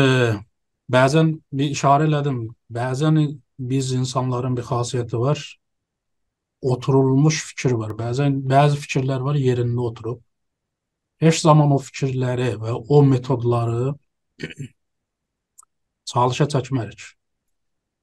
bəzən 0.91 1.33
bir 1.55 1.73
işarə 1.75 2.05
elədim. 2.09 2.41
Bəzən 2.77 3.19
biz 3.71 3.91
insanların 3.97 4.57
bir 4.57 4.67
xasiyyəti 4.69 5.19
var. 5.19 5.43
Oturulmuş 6.61 7.43
fikir 7.51 7.77
var. 7.81 7.95
Bəzən 8.03 8.41
bəzi 8.53 8.81
fikirlər 8.83 9.23
var 9.25 9.39
yerində 9.39 9.85
oturub. 9.89 10.21
Heç 11.19 11.41
zaman 11.43 11.71
o 11.75 11.77
fikirləri 11.83 12.53
və 12.61 12.73
o 12.79 13.01
metodları 13.03 13.93
çalışa 16.07 16.47
çəkmərik. 16.53 17.01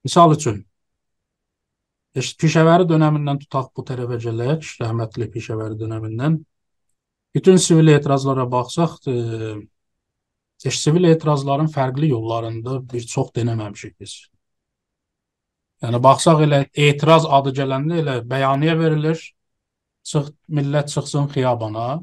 Misal 0.05 0.35
üçün 0.37 0.64
Pişəvəri 2.16 2.87
dönəmindən 2.88 3.42
tutaq 3.42 3.72
bu 3.76 3.83
tərəfə 3.85 4.16
gələk, 4.24 4.68
rəhmətli 4.81 5.26
Pişəvəri 5.33 5.76
dönəmindən. 5.81 6.38
Bütün 7.37 7.57
sivil 7.61 7.92
etirazlara 7.92 8.46
baxsaq, 8.52 8.94
e, 9.12 10.70
sivil 10.70 11.05
etirazların 11.11 11.68
fərqli 11.74 12.09
yollarında 12.09 12.79
bir 12.92 13.05
çox 13.14 13.35
denəməmişik 13.37 14.00
biz. 14.00 14.14
Yəni 15.85 16.00
baxsaq 16.02 16.40
elə 16.46 16.62
etiraz 16.72 17.26
adı 17.38 17.52
gələndə 17.59 18.00
elə 18.00 18.16
bəyanıyə 18.31 18.79
verilir. 18.81 19.20
Çıx 20.09 20.31
millət 20.48 20.88
çıxsın 20.94 21.29
xiyabana, 21.35 22.00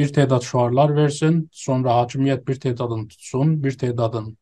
bir 0.00 0.12
tədad 0.16 0.44
şüarlar 0.48 0.94
versin, 0.96 1.42
sonra 1.52 1.98
hakimiyyət 2.00 2.46
bir 2.48 2.60
tədadını 2.64 3.08
tutsun, 3.12 3.56
bir 3.64 3.76
tədadını 3.82 4.32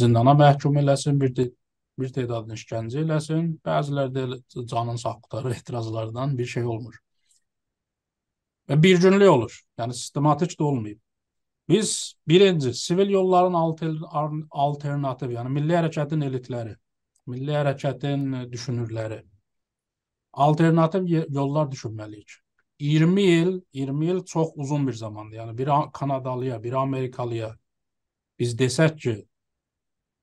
zindana 0.00 0.32
məhkum 0.38 0.78
eləsin, 0.80 1.20
bir 1.20 1.34
bir 2.00 2.12
tədadını 2.16 2.56
işgəncə 2.56 3.02
eləsin, 3.04 3.48
bəziləri 3.68 4.12
də 4.14 4.66
canın 4.70 4.96
saxları 4.96 5.52
etirazlardan 5.58 6.38
bir 6.38 6.48
şey 6.54 6.64
olmur. 6.74 6.96
Və 8.70 8.78
bir 8.82 9.00
günlük 9.02 9.30
olur. 9.30 9.58
Yəni 9.78 9.94
sistematik 9.98 10.56
də 10.58 10.64
olmayıb. 10.64 11.00
Biz 11.68 12.14
birinci 12.28 12.72
sivil 12.74 13.12
yolların 13.12 13.58
alternativ, 14.50 15.36
yəni 15.36 15.52
milli 15.52 15.76
hərəkətin 15.76 16.24
elitləri, 16.26 16.74
milli 17.26 17.52
hərəkətin 17.58 18.48
düşünürləri 18.52 19.20
alternativ 20.32 21.08
yollar 21.28 21.70
düşünməliyik. 21.70 22.41
20 22.82 23.22
il, 23.22 23.60
20 23.72 24.06
il 24.06 24.24
çox 24.24 24.48
uzun 24.54 24.86
bir 24.86 24.92
zamandır. 24.92 25.36
Yəni 25.36 25.58
bir 25.58 25.68
Kanadalıya, 25.92 26.62
bir 26.62 26.72
Amerikalıya 26.72 27.56
biz 28.38 28.56
desək 28.58 28.96
ki, 28.98 29.14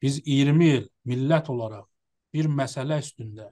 biz 0.02 0.19
20 0.28 0.65
il 0.65 0.89
millət 1.08 1.50
olaraq 1.50 1.86
bir 2.34 2.50
məsələ 2.52 3.00
üstündə 3.00 3.48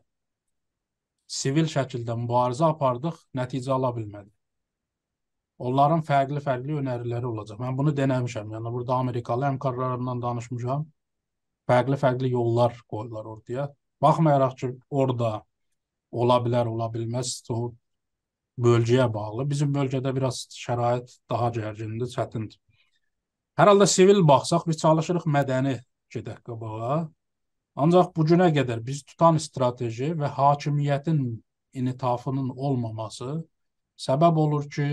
sivil 1.28 1.70
şəkildə 1.72 2.16
mübarizə 2.20 2.68
apardıq, 2.68 3.16
nəticə 3.36 3.72
ala 3.76 3.94
bilmədik. 3.96 4.34
Onların 5.58 6.04
fərqli-fərqli 6.06 6.78
önəriləri 6.82 7.26
olacaq. 7.32 7.58
Mən 7.64 7.78
bunu 7.78 7.96
denəmişəm. 7.98 8.52
Yəni 8.54 8.72
burada 8.74 9.00
Amerikalı 9.02 9.48
həmkarlarımdan 9.48 10.22
danışmışam. 10.22 10.86
Fərqli-fərqli 11.68 12.30
yollar 12.32 12.76
qoyurlar 12.92 13.26
ortaya. 13.26 13.70
Baxmayaraq 14.02 14.56
ki, 14.60 14.70
orada 14.90 15.32
ola 16.12 16.38
bilər, 16.46 16.70
ola 16.70 16.92
bilməz, 16.94 17.40
o 17.50 17.72
bölgəyə 18.58 19.08
bağlı. 19.14 19.46
Bizim 19.50 19.74
bölgədə 19.74 20.14
biraz 20.16 20.46
şərait 20.54 21.14
daha 21.30 21.50
gərgindir, 21.58 22.10
çətindir. 22.14 22.60
Hər 23.58 23.72
halda 23.72 23.88
sivil 23.90 24.22
baxsaq, 24.28 24.68
biz 24.70 24.78
çalışırıq 24.84 25.26
mədəni 25.34 25.78
gedək 26.14 26.44
qabağa. 26.46 26.98
Ancaq 27.78 28.12
bu 28.16 28.26
günə 28.26 28.50
qədər 28.54 28.82
biz 28.86 29.04
tutan 29.06 29.38
strateji 29.42 30.12
və 30.18 30.30
hakimiyyətin 30.34 31.22
initafının 31.78 32.50
olmaması 32.50 33.44
səbəb 33.98 34.40
olur 34.44 34.70
ki, 34.70 34.88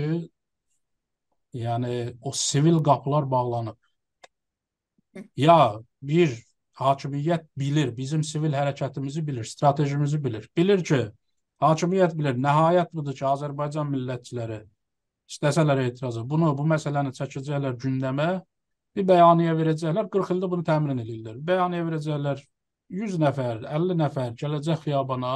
yəni 1.53 1.95
o 2.21 2.31
sivil 2.31 2.81
qapılar 2.83 3.29
bağlanıb. 3.31 3.77
Ya 5.37 5.79
bir 6.01 6.33
hakimiyyət 6.75 7.45
bilir, 7.57 7.93
bizim 7.97 8.23
sivil 8.23 8.53
hərəkətimizi 8.53 9.23
bilir, 9.27 9.43
stratejimizi 9.47 10.23
bilir. 10.23 10.49
Bilir 10.57 10.83
ki, 10.83 10.99
hakimiyyət 11.63 12.15
bilir, 12.17 12.39
nəhayət 12.41 12.91
budur 12.95 13.15
ki, 13.15 13.25
Azərbaycan 13.29 13.91
millətçiləri 13.91 14.59
istəsələr 15.29 15.81
etirazı, 15.87 16.23
bunu, 16.29 16.51
bu 16.57 16.65
məsələni 16.69 17.13
çəkəcəklər 17.17 17.77
gündəmə 17.81 18.29
bir 18.95 19.07
bəyanıyə 19.09 19.55
verəcəklər, 19.59 20.09
40 20.13 20.35
ildə 20.35 20.49
bunu 20.51 20.65
təmin 20.67 21.01
edirlər. 21.03 21.39
Bəyanıyə 21.49 21.87
verəcəklər 21.89 22.43
100 23.01 23.17
nəfər, 23.23 23.63
50 23.71 23.99
nəfər 24.01 24.35
gələcək 24.41 24.83
xiyabana. 24.85 25.35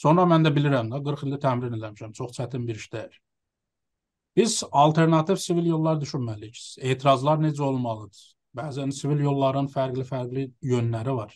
Sonra 0.00 0.24
mən 0.24 0.46
də 0.46 0.54
bilirəm 0.56 0.88
də 0.92 1.02
40 1.04 1.26
ildə 1.28 1.40
təmrin 1.42 1.76
eləmişəm. 1.76 2.14
Çox 2.16 2.32
çətin 2.38 2.64
bir 2.66 2.80
işdir. 2.80 3.20
Biz 4.36 4.62
alternativ 4.72 5.36
sivil 5.36 5.66
yollar 5.74 6.00
düşünməliyik. 6.00 6.58
Etirazlar 6.80 7.42
necə 7.42 7.62
olmalıdır? 7.66 8.22
Bəzən 8.56 8.94
sivil 8.94 9.20
yolların 9.26 9.68
fərqli-fərqli 9.70 10.46
yönləri 10.72 11.14
var. 11.18 11.34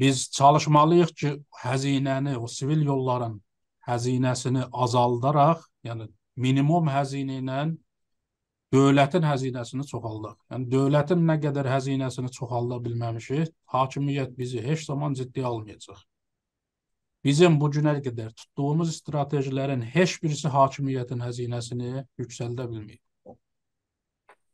Biz 0.00 0.30
çalışmalıyıq 0.32 1.10
ki, 1.20 1.30
həzinəni, 1.62 2.36
o 2.36 2.46
sivil 2.48 2.82
yolların 2.88 3.36
həzinəsini 3.84 4.66
azaldaraq, 4.72 5.64
yəni 5.84 6.08
minimum 6.36 6.88
həzinə 6.88 7.40
ilə 7.42 7.60
dövlətin 8.72 9.26
həzinəsini 9.26 9.84
çoxaldaq. 9.90 10.36
Yəni 10.52 10.70
dövlətin 10.72 11.24
nə 11.30 11.36
qədər 11.42 11.68
həzinəsini 11.68 12.30
çoxalda 12.36 12.78
bilməmişik, 12.84 13.50
hakimiyyət 13.74 14.36
bizi 14.38 14.62
heç 14.64 14.86
zaman 14.86 15.14
ciddi 15.18 15.44
almayacaq. 15.44 15.98
Bizim 17.24 17.58
bu 17.60 17.68
günə 17.74 17.98
qədər 18.00 18.30
tutduğumuz 18.32 18.94
stratejilərin 19.02 19.82
heç 19.96 20.16
birisi 20.22 20.48
hakimiyyətin 20.48 21.20
həzinəsini 21.26 22.06
yüksəldə 22.22 22.64
bilməyib. 22.70 23.36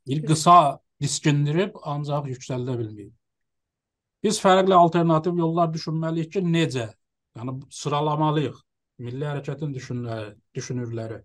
Bir 0.06 0.24
qısa 0.26 0.80
diskindirib 1.02 1.78
ancaq 1.82 2.26
yüksəldə 2.32 2.74
bilməyib. 2.80 3.14
Biz 4.26 4.40
fərqli 4.42 4.74
alternativ 4.74 5.36
yollar 5.38 5.68
düşünməliyik 5.70 6.32
ki, 6.34 6.40
necə? 6.54 6.88
Yəni 7.38 7.52
sıralamalıyıq. 7.80 8.56
Milli 9.06 9.26
hərəkətin 9.28 9.74
düşünürləri, 9.74 10.32
düşünürləri. 10.56 11.18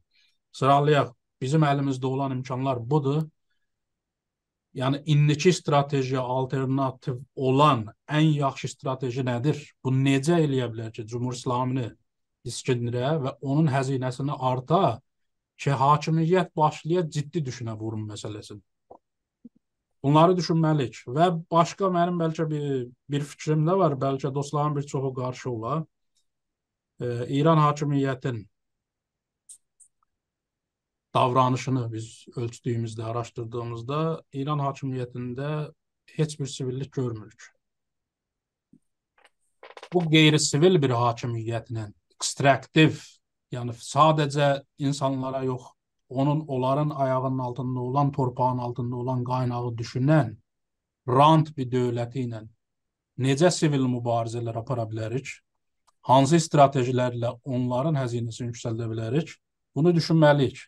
Sıralayaq. 0.59 1.09
Bizim 1.41 1.63
əlimizdə 1.65 2.05
olan 2.05 2.35
imkanlar 2.35 2.81
budur. 2.91 3.23
Yəni 4.77 5.01
indiki 5.15 5.49
stratejiya 5.55 6.21
alternativ 6.21 7.17
olan 7.35 7.87
ən 8.19 8.27
yaxşı 8.37 8.69
strateji 8.75 9.25
nədir? 9.25 9.57
Bu 9.83 9.95
necə 9.95 10.37
eləyə 10.45 10.69
bilər 10.75 10.93
ki, 10.93 11.07
Cümhur 11.09 11.33
İslamını 11.33 11.87
diskindirə 12.45 13.15
və 13.23 13.33
onun 13.41 13.71
həzinəsini 13.73 14.37
arta 14.51 14.83
ki, 15.57 15.73
hakimiyyət 15.81 16.53
başlaya 16.55 17.07
ciddi 17.17 17.41
düşünə 17.49 17.73
vurun 17.79 18.05
məsələsini. 18.13 18.61
Bunları 20.03 20.33
düşünməliyik 20.37 21.03
və 21.13 21.27
başqa 21.53 21.89
mənim 21.93 22.17
bəlkə 22.21 22.47
bir, 22.49 22.87
bir 23.09 23.25
fikrim 23.33 23.67
də 23.67 23.75
var, 23.77 23.93
bəlkə 24.01 24.33
dostların 24.33 24.75
bir 24.75 24.87
çoxu 24.93 25.13
qarşı 25.13 25.49
ola. 25.51 25.75
E, 26.99 27.27
İran 27.37 27.61
hakimiyyətin 27.61 28.41
davranışını 31.13 31.85
biz 31.93 32.25
ölçdüyümüzdə, 32.35 33.03
araşdırdığımızda 33.03 33.99
İran 34.33 34.59
hakimiyyətində 34.65 35.49
heç 36.15 36.39
bir 36.39 36.45
sivillik 36.45 36.93
görmürük. 36.93 37.51
Bu 39.93 40.05
qeyri-sivil 40.09 40.81
bir 40.81 40.95
hakimiyyətlə 40.95 41.91
ekstraktiv, 42.15 43.01
yəni 43.51 43.75
sadəcə 43.75 44.49
insanlara 44.79 45.43
yox, 45.43 45.67
onun 46.11 46.39
onların 46.47 46.89
ayağının 46.89 47.39
altında 47.39 47.79
olan, 47.79 48.11
torpağın 48.11 48.57
altında 48.57 48.95
olan 48.95 49.23
qaynağı 49.23 49.71
düşünən 49.81 50.35
rant 51.07 51.55
bir 51.57 51.69
dövləti 51.71 52.25
ilə 52.27 52.41
necə 53.21 53.51
sivil 53.51 53.87
mübarizələr 53.95 54.59
apara 54.59 54.85
bilərik? 54.89 55.29
Hansı 56.09 56.39
stratejilərlə 56.41 57.35
onların 57.45 57.97
həzinəsini 57.99 58.51
yüksəldə 58.51 58.87
bilərik? 58.89 59.35
Bunu 59.75 59.93
düşünməliyik. 59.95 60.63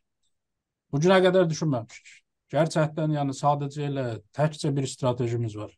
Bu 0.92 1.02
günə 1.02 1.20
qədər 1.26 1.48
düşünməmişik. 1.50 2.20
Gerçəkdən 2.54 3.16
yəni 3.18 3.34
sadəcə 3.34 3.88
elə 3.88 4.06
təkcə 4.38 4.70
bir 4.76 4.86
stratejimiz 4.88 5.56
var. 5.58 5.72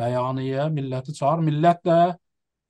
Bəyaniyyə 0.00 0.70
milləti 0.72 1.12
çağır. 1.18 1.42
Millət 1.44 1.82
də 1.84 1.98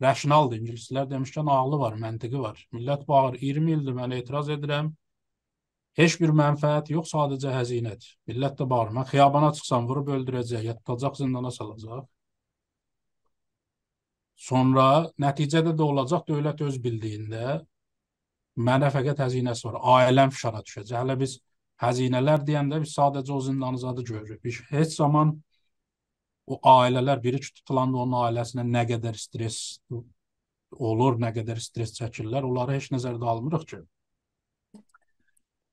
rasionaldır. 0.02 0.58
İngilislər 0.58 1.06
demişkən 1.12 1.50
ağlı 1.50 1.78
var, 1.78 1.94
məntiqi 2.02 2.40
var. 2.42 2.58
Millət 2.74 3.06
bağır 3.08 3.38
20 3.40 3.72
ildir 3.76 3.96
mən 4.00 4.16
etiraz 4.18 4.50
edirəm. 4.50 4.90
Heç 5.98 6.16
bir 6.20 6.32
mənfəət 6.36 6.90
yox, 6.94 7.10
sadəcə 7.12 7.52
həzinədir. 7.52 8.14
Millət 8.30 8.56
də 8.60 8.66
bağırır. 8.68 8.94
Mən 8.96 9.08
xiyabana 9.10 9.50
çıxsam 9.58 9.88
vurub 9.90 10.08
öldürəcək, 10.16 10.64
ya 10.64 10.74
tutacaq 10.78 11.18
zindana 11.20 11.52
salacaq. 11.52 12.06
Sonra 14.42 14.86
nəticədə 15.22 15.74
də 15.76 15.84
olacaq 15.84 16.24
dövlət 16.30 16.64
öz 16.66 16.78
bildiyində 16.86 17.60
mənə 18.68 18.88
fəqət 18.94 19.20
həzinəsi 19.22 19.68
var. 19.68 19.78
Ailəm 19.98 20.32
fişara 20.32 20.64
düşəcək. 20.64 20.96
Hələ 20.96 21.18
biz 21.20 21.36
həzinələr 21.84 22.42
deyəndə 22.48 22.80
biz 22.82 22.96
sadəcə 22.96 23.36
o 23.36 23.40
zindanızadı 23.44 24.04
görürük. 24.08 24.42
Biz 24.44 24.60
heç 24.72 24.96
zaman 24.96 25.36
o 26.46 26.58
ailələr 26.72 27.22
biri 27.22 27.40
tutulanda 27.44 28.02
onun 28.02 28.18
ailəsinə 28.24 28.64
nə 28.66 28.86
qədər 28.88 29.18
stres 29.20 29.80
olur, 30.72 31.18
nə 31.20 31.30
qədər 31.36 31.60
stres 31.60 31.92
çəkirlər, 31.98 32.48
onları 32.48 32.78
heç 32.78 32.90
nəzərdə 32.94 33.28
almırıq 33.34 33.66
ki. 33.72 33.82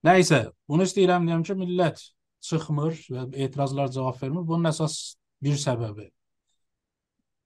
Nəysə, 0.08 0.46
bunu 0.70 0.86
istəyirəm 0.88 1.28
deyəm 1.28 1.44
ki, 1.48 1.58
millət 1.60 2.06
çıxmır 2.46 2.96
və 3.12 3.26
etirazlar 3.48 3.92
cavab 3.92 4.22
vermir. 4.22 4.46
Bunun 4.48 4.72
əsas 4.72 4.96
bir 5.44 5.60
səbəbi 5.60 6.08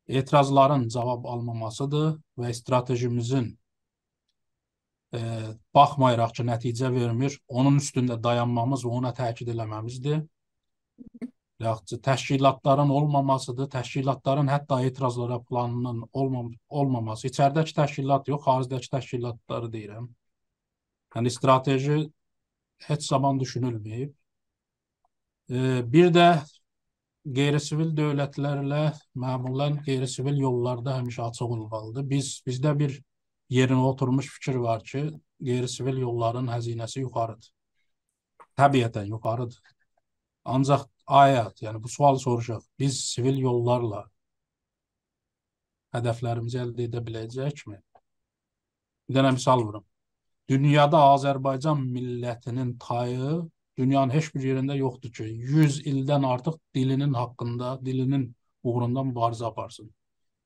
etirazların 0.08 0.88
cavab 0.90 1.26
almamasıdır 1.26 2.18
və 2.38 2.54
stratejimizin 2.54 3.48
e, 5.16 5.22
baxmayaraq 5.76 6.34
ki, 6.38 6.46
nəticə 6.50 6.92
vermir, 6.94 7.38
onun 7.48 7.80
üstündə 7.80 8.18
dayanmamız 8.24 8.84
və 8.86 8.96
ona 9.00 9.14
təkid 9.16 9.54
eləməmizdir. 9.54 10.24
Yaxud 11.64 12.02
təşkilatların 12.04 12.90
olmamasıdır, 12.90 13.70
təşkilatların 13.72 14.50
hətta 14.52 14.82
etirazlara 14.84 15.40
planının 15.48 16.04
olmam 16.12 16.52
olmaması. 16.68 17.30
İçəridəki 17.30 17.76
təşkilat 17.78 18.28
yox, 18.28 18.44
xaricdəki 18.44 18.92
təşkilatları 18.98 19.72
deyirəm. 19.72 20.10
Yəni 21.16 21.32
strateji 21.32 22.00
heç 22.88 23.08
zaman 23.08 23.40
düşünülməyib. 23.40 24.14
Bir 25.94 26.12
də 26.16 26.28
qeyri-sivil 27.38 27.92
dövlətlərlə 27.98 28.84
məmulan 29.24 29.80
qeyri-sivil 29.86 30.40
yollarda 30.42 30.98
həmişə 31.00 31.28
açıq 31.30 31.52
olmalıdır. 31.58 32.08
Biz 32.10 32.32
bizdə 32.48 32.74
bir 32.80 32.98
yerinə 33.54 33.84
oturmuş 33.90 34.32
fikir 34.38 34.56
var 34.64 34.84
ki, 34.84 35.04
qeyri-sivil 35.44 36.02
yolların 36.04 36.48
həzinəsi 36.52 37.04
yuxarıdır. 37.06 37.52
Təbiətən 38.60 39.08
yuxarıdır. 39.12 39.62
Ancaq 40.56 40.88
ayət, 41.08 41.64
yəni 41.64 41.84
bu 41.84 41.90
sual 41.92 42.20
soruşaq. 42.20 42.64
Biz 42.80 43.00
sivil 43.14 43.40
yollarla 43.44 44.04
hədəflərimizi 45.96 46.60
əldə 46.60 46.88
edə 46.90 47.02
biləcəkmi? 47.08 47.80
Bir 49.08 49.16
dənə 49.20 49.34
misal 49.36 49.64
vurum. 49.64 49.86
Dünyada 50.50 51.00
Azərbaycan 51.14 51.82
millətinin 51.96 52.78
tayı 52.78 53.42
dünyanın 53.78 54.14
heç 54.14 54.30
bir 54.36 54.44
yerində 54.44 54.76
yoxdur 54.78 55.12
ki, 55.12 55.24
100 55.24 55.80
ildən 55.88 56.26
artıq 56.28 56.58
dilinin 56.76 57.14
haqqında, 57.14 57.78
dilinin 57.86 58.26
uğrunda 58.64 59.06
mübarizə 59.08 59.46
aparsın. 59.48 59.90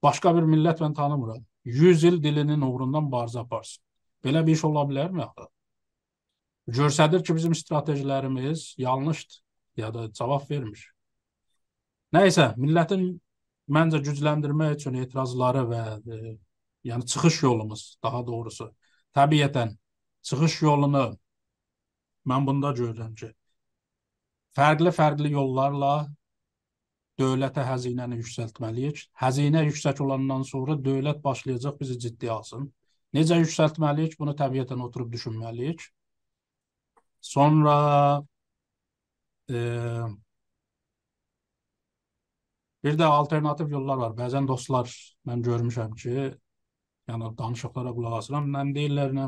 Başqa 0.04 0.36
bir 0.38 0.46
millət 0.48 0.84
mən 0.86 0.94
tanımıram. 0.94 1.44
100 1.66 2.04
il 2.04 2.22
dilinin 2.24 2.62
uğrunda 2.62 3.02
mübarizə 3.08 3.42
aparsın. 3.42 3.84
Belə 4.24 4.46
bir 4.46 4.54
iş 4.54 4.64
ola 4.70 4.86
bilərmi 4.90 5.24
axı? 5.26 5.48
Görsədir 6.78 7.24
ki, 7.24 7.36
bizim 7.36 7.56
stratejilərimiz 7.56 8.74
yanlışdır 8.78 9.42
ya 9.78 9.94
da 9.94 10.12
cavab 10.14 10.50
vermir. 10.50 10.84
Nəysə, 12.14 12.52
millətin 12.58 13.10
məncə 13.72 14.02
gücləndirmək 14.04 14.78
üçün 14.78 14.98
etirazları 15.02 15.64
və 15.72 15.82
e, 15.98 16.38
yəni 16.88 17.06
çıxış 17.06 17.42
yolumuz 17.44 17.84
daha 18.04 18.22
doğrusu 18.28 18.70
təbiətən 19.16 19.76
çıxış 20.24 20.62
yolunu 20.62 21.06
mən 22.28 22.48
bunda 22.48 22.72
görürəm 22.80 23.14
ki, 23.16 23.32
fərqli-fərqli 24.58 25.32
yollarla 25.36 25.94
dövlətə 27.22 27.64
həzinəni 27.66 28.20
yüksəltməliyik. 28.22 29.04
Həzinə 29.22 29.64
yüksək 29.68 30.02
olandan 30.06 30.44
sonra 30.48 30.78
dövlət 30.88 31.24
başlayacaq 31.24 31.80
bizi 31.80 31.98
ciddi 32.06 32.32
alsın. 32.32 32.68
Necə 33.18 33.40
yüksəltməliyik? 33.42 34.18
Bunu 34.20 34.36
təbiətən 34.38 34.84
oturub 34.86 35.12
düşünməliyik. 35.14 35.82
Sonra 37.22 37.78
e, 39.50 39.58
bir 42.84 43.00
də 43.00 43.08
alternativ 43.20 43.72
yollar 43.74 43.98
var. 44.04 44.14
Bəzən 44.20 44.48
dostlar 44.48 44.92
mən 45.28 45.42
görmüşəm 45.48 45.96
ki, 46.04 46.30
yəni 47.10 47.32
danışıqlara 47.42 47.94
qulaq 47.98 48.20
asıram. 48.20 48.50
Mən 48.54 48.76
deyirlər, 48.78 49.16
nə 49.18 49.28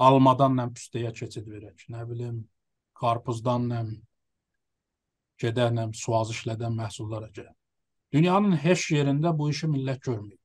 almadan 0.00 0.56
nə 0.56 0.66
püstəyə 0.74 1.12
keçid 1.16 1.48
verək, 1.48 1.86
nə 1.92 2.04
bilim, 2.08 2.42
qarpızdan 3.00 3.68
nə 3.70 3.80
gedər 5.40 5.72
nə 5.76 5.88
suaz 5.96 6.32
işlədən 6.34 6.76
məhsullar 6.76 7.26
əkək. 7.28 7.48
Dünyanın 8.12 8.56
heç 8.64 8.90
yerində 8.96 9.32
bu 9.36 9.50
işi 9.52 9.68
millət 9.70 10.02
görməyib. 10.08 10.38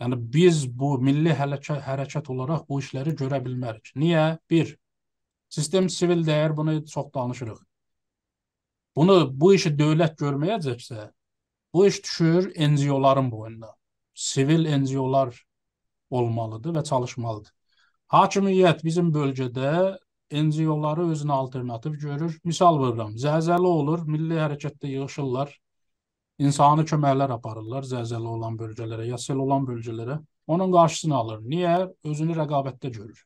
Yəni 0.00 0.18
biz 0.32 0.64
bu 0.80 0.96
milli 1.00 1.32
hərəkət, 1.32 1.80
hərəkət 1.86 2.28
olaraq 2.32 2.66
bu 2.68 2.80
işləri 2.82 3.16
görə 3.16 3.40
bilmərik. 3.44 3.94
Niyə? 3.96 4.26
Bir, 4.50 4.74
sistem 5.48 5.88
sivil 5.92 6.24
dəyər 6.26 6.54
bunu 6.56 6.78
çox 6.84 7.08
danışırıq. 7.14 7.58
Bunu 8.96 9.16
bu 9.40 9.52
işi 9.56 9.72
dövlət 9.76 10.16
görməyəcəksə, 10.20 11.10
bu 11.72 11.86
iş 11.88 12.02
düşür 12.04 12.52
NGO-ların 12.72 13.32
boynuna. 13.32 13.72
Sivil 14.14 14.68
NGO-lar 14.80 15.34
olmalıdır 16.10 16.78
və 16.78 16.84
çalışmalıdır. 16.84 17.55
Hakimiyyət 18.14 18.84
bizim 18.86 19.08
bölgədə 19.14 19.98
NGO-ları 20.30 21.08
özünə 21.12 21.34
alternativ 21.34 21.96
görür. 22.02 22.36
Misal 22.44 22.78
verirəm, 22.82 23.14
zəlzələ 23.18 23.70
olur, 23.80 24.04
milli 24.06 24.38
hərəkətdə 24.38 24.90
yığışırlar, 24.92 25.50
insani 26.38 26.86
köməklər 26.86 27.34
aparırlar 27.34 27.86
zəlzələ 27.86 28.34
olan 28.38 28.58
bölgələrə, 28.58 29.08
ya 29.10 29.18
sel 29.18 29.42
olan 29.42 29.66
bölgələrə. 29.66 30.20
Onun 30.46 30.70
qarşısını 30.72 31.16
alır. 31.16 31.40
Niyə? 31.42 31.78
Özünü 32.06 32.36
rəqabətdə 32.38 32.92
görür. 32.94 33.24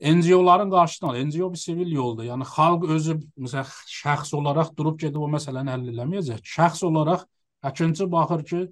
NGO-ların 0.00 0.70
qarşısına 0.70 1.10
al. 1.10 1.18
NGO 1.26 1.52
bir 1.52 1.58
sivil 1.58 1.92
yoldur. 1.92 2.28
Yəni 2.28 2.46
xalq 2.46 2.86
özü 2.94 3.18
məsələn 3.40 3.70
şəxs 3.90 4.34
olaraq 4.36 4.74
durub 4.78 4.98
gedib 5.00 5.24
o 5.24 5.30
məsələni 5.32 5.72
həll 5.72 5.90
eləməyəcək. 5.94 6.42
Şəxs 6.46 6.84
olaraq 6.86 7.24
əkinçi 7.66 8.06
baxır 8.12 8.44
ki, 8.50 8.62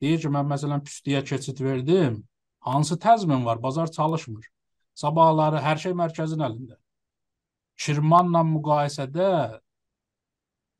deyir 0.00 0.20
ki, 0.22 0.32
mən 0.36 0.46
məsələn 0.54 0.84
püstüyə 0.86 1.24
keçid 1.26 1.60
verdim. 1.60 2.22
Hansı 2.60 2.98
təzmin 2.98 3.44
var? 3.44 3.62
Bazar 3.62 3.90
çalışmır. 3.90 4.46
Sabahları 4.94 5.62
hər 5.64 5.80
şey 5.80 5.94
mərkəzin 5.96 6.44
əlində. 6.44 6.76
Kirmanla 7.80 8.42
müqayisədə 8.44 9.28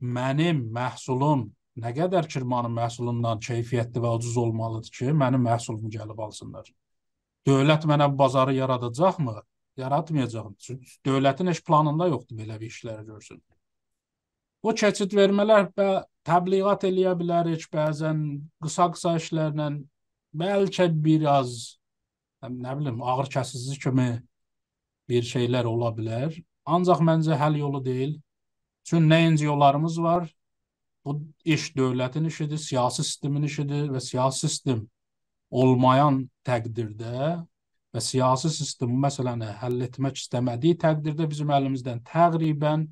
mənim 0.00 0.66
məhsulum 0.74 1.46
nə 1.80 1.92
qədər 1.96 2.28
Kirmanın 2.28 2.74
məhsulundan 2.76 3.40
keyfiyyətli 3.44 4.02
və 4.04 4.16
ucuz 4.18 4.36
olmalıdır 4.36 4.90
ki, 4.98 5.12
mənim 5.22 5.46
məhsulumu 5.46 5.88
gəlib 5.92 6.20
alsınlar. 6.26 6.66
Dövlət 7.48 7.86
mənə 7.88 8.10
bazarı 8.18 8.54
yaradacaqmı? 8.58 9.40
yaratmayacağım. 9.80 10.56
Çünki 10.58 10.90
dövlətin 11.06 11.48
heç 11.50 11.62
planında 11.64 12.08
yoxdur 12.08 12.36
belə 12.36 12.58
bir 12.60 12.70
işləri 12.70 13.06
görsün. 13.06 13.40
Bu 14.62 14.74
keçid 14.76 15.14
vermələr 15.16 15.70
və 15.76 15.88
təbliğat 16.28 16.84
eləyə 16.90 17.14
bilərik 17.20 17.64
bəzən 17.72 18.24
qısa-qısa 18.64 19.16
işlərlə 19.20 19.70
bəlkə 20.36 20.88
biraz 21.04 21.76
nə 22.42 22.74
bilim 22.78 23.02
ağır 23.02 23.30
kəsici 23.34 23.78
kimi 23.82 24.10
bir 25.08 25.26
şeylər 25.26 25.66
ola 25.68 25.90
bilər. 25.96 26.34
Ancaq 26.66 27.02
məncə 27.04 27.36
həll 27.36 27.58
yolu 27.58 27.82
deyil. 27.84 28.14
Çünki 28.84 29.10
nə 29.10 29.20
NGO-larımız 29.34 29.98
var. 30.02 30.28
Bu 31.04 31.16
iş 31.44 31.70
dövlətin 31.76 32.26
işidir, 32.28 32.58
siyasi 32.58 33.04
sistemin 33.04 33.42
işidir 33.48 33.88
və 33.90 34.00
siyasi 34.04 34.48
sistem 34.48 34.84
olmayan 35.50 36.22
təqdirdə 36.46 37.40
və 37.90 38.02
siyasi 38.04 38.50
sistem 38.52 38.92
məsələni 39.04 39.48
həll 39.62 39.80
etmək 39.88 40.20
istəmədiyi 40.20 40.78
təqdirdə 40.84 41.26
bizim 41.30 41.50
əlimizdən 41.56 42.02
təqribən 42.06 42.86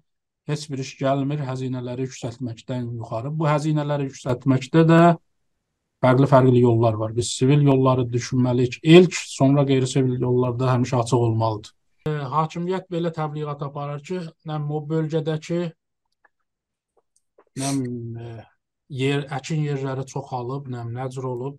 heç 0.49 0.65
bir 0.73 0.83
iş 0.83 0.95
gəlmir 1.03 1.45
həzinələri 1.45 2.09
yüksəltməkdən 2.09 2.89
yuxarı. 2.97 3.31
Bu 3.31 3.47
həzinələri 3.47 4.09
yüksəltməkdə 4.09 4.85
də 4.89 5.03
fərqli-fərqli 6.05 6.61
yollar 6.63 6.99
var. 7.01 7.15
Biz 7.17 7.31
sivil 7.41 7.63
yolları 7.67 8.07
düşünməliyik. 8.13 8.79
İlk, 8.83 9.15
sonra 9.15 9.65
qeyri-sivil 9.71 10.21
yollarda 10.21 10.71
həmişə 10.75 11.03
açıq 11.03 11.25
olmalıdır. 11.29 11.73
E, 12.07 12.11
hakimiyyət 12.35 12.87
belə 12.93 13.13
təbliğat 13.15 13.65
aparır 13.67 14.05
ki, 14.11 14.21
nəm 14.49 14.69
o 14.75 14.83
bölgədəki 14.93 15.63
nəm 17.59 17.81
e, 18.23 18.37
yer, 19.01 19.27
əkin 19.39 19.65
yerləri 19.67 20.07
çoxalıb, 20.13 20.71
nəm 20.75 20.95
nəcür 20.95 21.27
olub, 21.33 21.59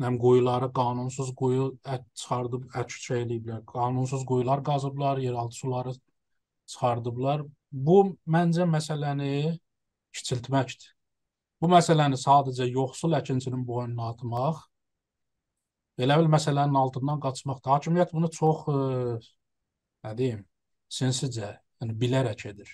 nəm 0.00 0.16
quyuları 0.20 0.70
qanunsuz 0.76 1.32
quyu 1.40 1.72
ət 1.94 2.06
çıxardıb 2.20 2.68
ət 2.82 2.94
şey 3.06 3.24
eləyiblər. 3.24 3.64
Qanunsuz 3.72 4.24
quyular 4.28 4.62
qazıblar, 4.64 5.18
yeraltı 5.24 5.56
suları 5.56 5.96
çıxardıblar. 6.66 7.44
Bu 7.72 7.98
məncə 8.36 8.68
məsələni 8.76 9.58
kiçiltməkdir. 10.16 10.94
Bu 11.60 11.68
məsələni 11.68 12.16
sadəcə 12.20 12.66
yoxsul 12.70 13.16
əkinçinin 13.18 13.66
boynuna 13.68 14.10
atmaq, 14.14 14.62
elə 16.00 16.16
bil 16.20 16.30
məsələnin 16.32 16.78
altından 16.80 17.20
qaçmaqdır. 17.20 17.74
Hakimiyyət 17.74 18.14
bunu 18.16 18.30
çox 18.32 18.62
ə, 18.72 18.76
e, 18.76 19.18
nə 20.06 20.14
deyim, 20.16 20.40
sinsicə, 20.88 21.50
yəni 21.82 21.98
bilərək 22.00 22.46
edir. 22.54 22.72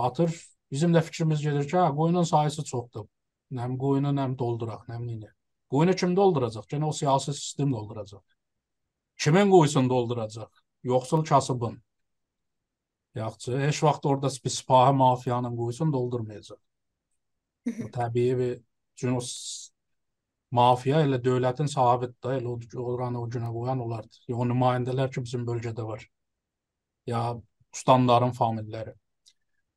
Atır. 0.00 0.32
Bizim 0.72 0.94
də 0.96 1.02
fikrimiz 1.04 1.42
gedir 1.44 1.68
ki, 1.68 1.76
hə, 1.76 1.90
qoyunun 1.96 2.24
sayısı 2.24 2.64
çoxdur. 2.64 3.04
Nəm 3.52 3.76
qoyunu 3.80 4.14
nəm 4.16 4.38
dolduraq, 4.40 4.86
nəm 4.88 5.04
neyini. 5.04 5.28
Quyunu 5.68 5.92
kim 5.96 6.16
dolduracaq? 6.16 6.64
Gene 6.68 6.88
o 6.88 6.92
siyasi 6.96 7.34
sistem 7.34 7.72
dolduracaq. 7.72 8.22
Kimin 9.20 9.50
quyusunu 9.50 9.90
dolduracaq? 9.90 10.48
Yoxsul 10.82 11.24
kasıbın. 11.24 11.82
Yaxşı, 13.14 13.58
heç 13.58 13.82
vaxt 13.82 14.06
orada 14.06 14.28
bir 14.44 14.50
sipahi 14.50 14.92
mafiyanın 14.96 15.56
quyusunu 15.56 15.92
doldurmayacaq. 15.92 16.60
Təbii 17.66 18.38
bir 18.38 18.54
çünki 18.98 19.14
o 19.16 19.22
mafiya 20.52 21.02
elə 21.06 21.18
dövlətin 21.24 21.70
sahibidir 21.70 22.16
da, 22.24 22.34
elə 22.36 22.82
oranı 22.82 23.20
o 23.22 23.28
günə 23.30 23.50
qoyan 23.52 23.80
onlardır. 23.84 24.24
Ya, 24.28 24.36
o 24.36 24.46
nümayəndələr 24.48 25.12
ki, 25.12 25.24
bizim 25.24 25.46
bölgədə 25.48 25.86
var. 25.86 26.04
Ya 27.08 27.22
ustanların 27.72 28.34
familləri. 28.36 28.92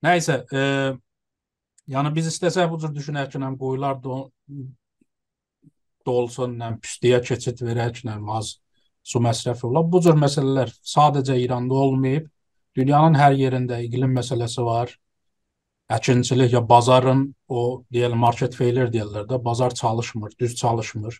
Nəysə, 0.03 0.41
e, 0.51 0.63
yəni 1.93 2.11
biz 2.15 2.27
istəsək 2.33 2.67
bu 2.71 2.81
cür 2.83 2.91
düşünək 2.95 3.31
ki, 3.33 3.41
quyular 3.61 4.01
dolsun, 6.05 6.59
nə 6.59 6.75
püstüyə 6.81 7.21
keçid 7.23 7.63
verək, 7.65 8.03
nə 8.05 8.19
az 8.35 8.57
su 9.05 9.21
məsrəfi 9.21 9.67
ola. 9.69 9.83
Bu 9.85 10.01
cür 10.03 10.17
məsələlər 10.19 10.73
sadəcə 10.95 11.37
İranda 11.39 11.79
olmayıb, 11.87 12.27
dünyanın 12.75 13.17
hər 13.19 13.37
yerində 13.39 13.79
iqlim 13.85 14.13
məsələsi 14.17 14.65
var. 14.65 14.91
Əkinçilik 15.89 16.53
ya 16.53 16.61
bazarın 16.69 17.27
o 17.47 17.83
deyəlim 17.93 18.17
market 18.17 18.55
failure 18.57 18.89
deyirlər 18.93 19.27
də, 19.29 19.37
bazar 19.45 19.73
çalışmır, 19.73 20.33
düz 20.39 20.55
çalışmır. 20.55 21.19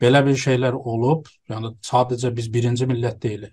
Belə 0.00 0.22
bir 0.26 0.38
şeylər 0.40 0.72
olub, 0.72 1.28
yəni 1.50 1.74
sadəcə 1.84 2.30
biz 2.36 2.48
birinci 2.52 2.88
millət 2.88 3.20
deyilik. 3.22 3.52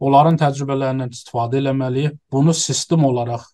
Onların 0.00 0.38
təcrübələrindən 0.40 1.12
istifadə 1.14 1.60
etməliyik. 1.60 2.18
Bunu 2.32 2.54
sistem 2.56 3.04
olaraq 3.04 3.44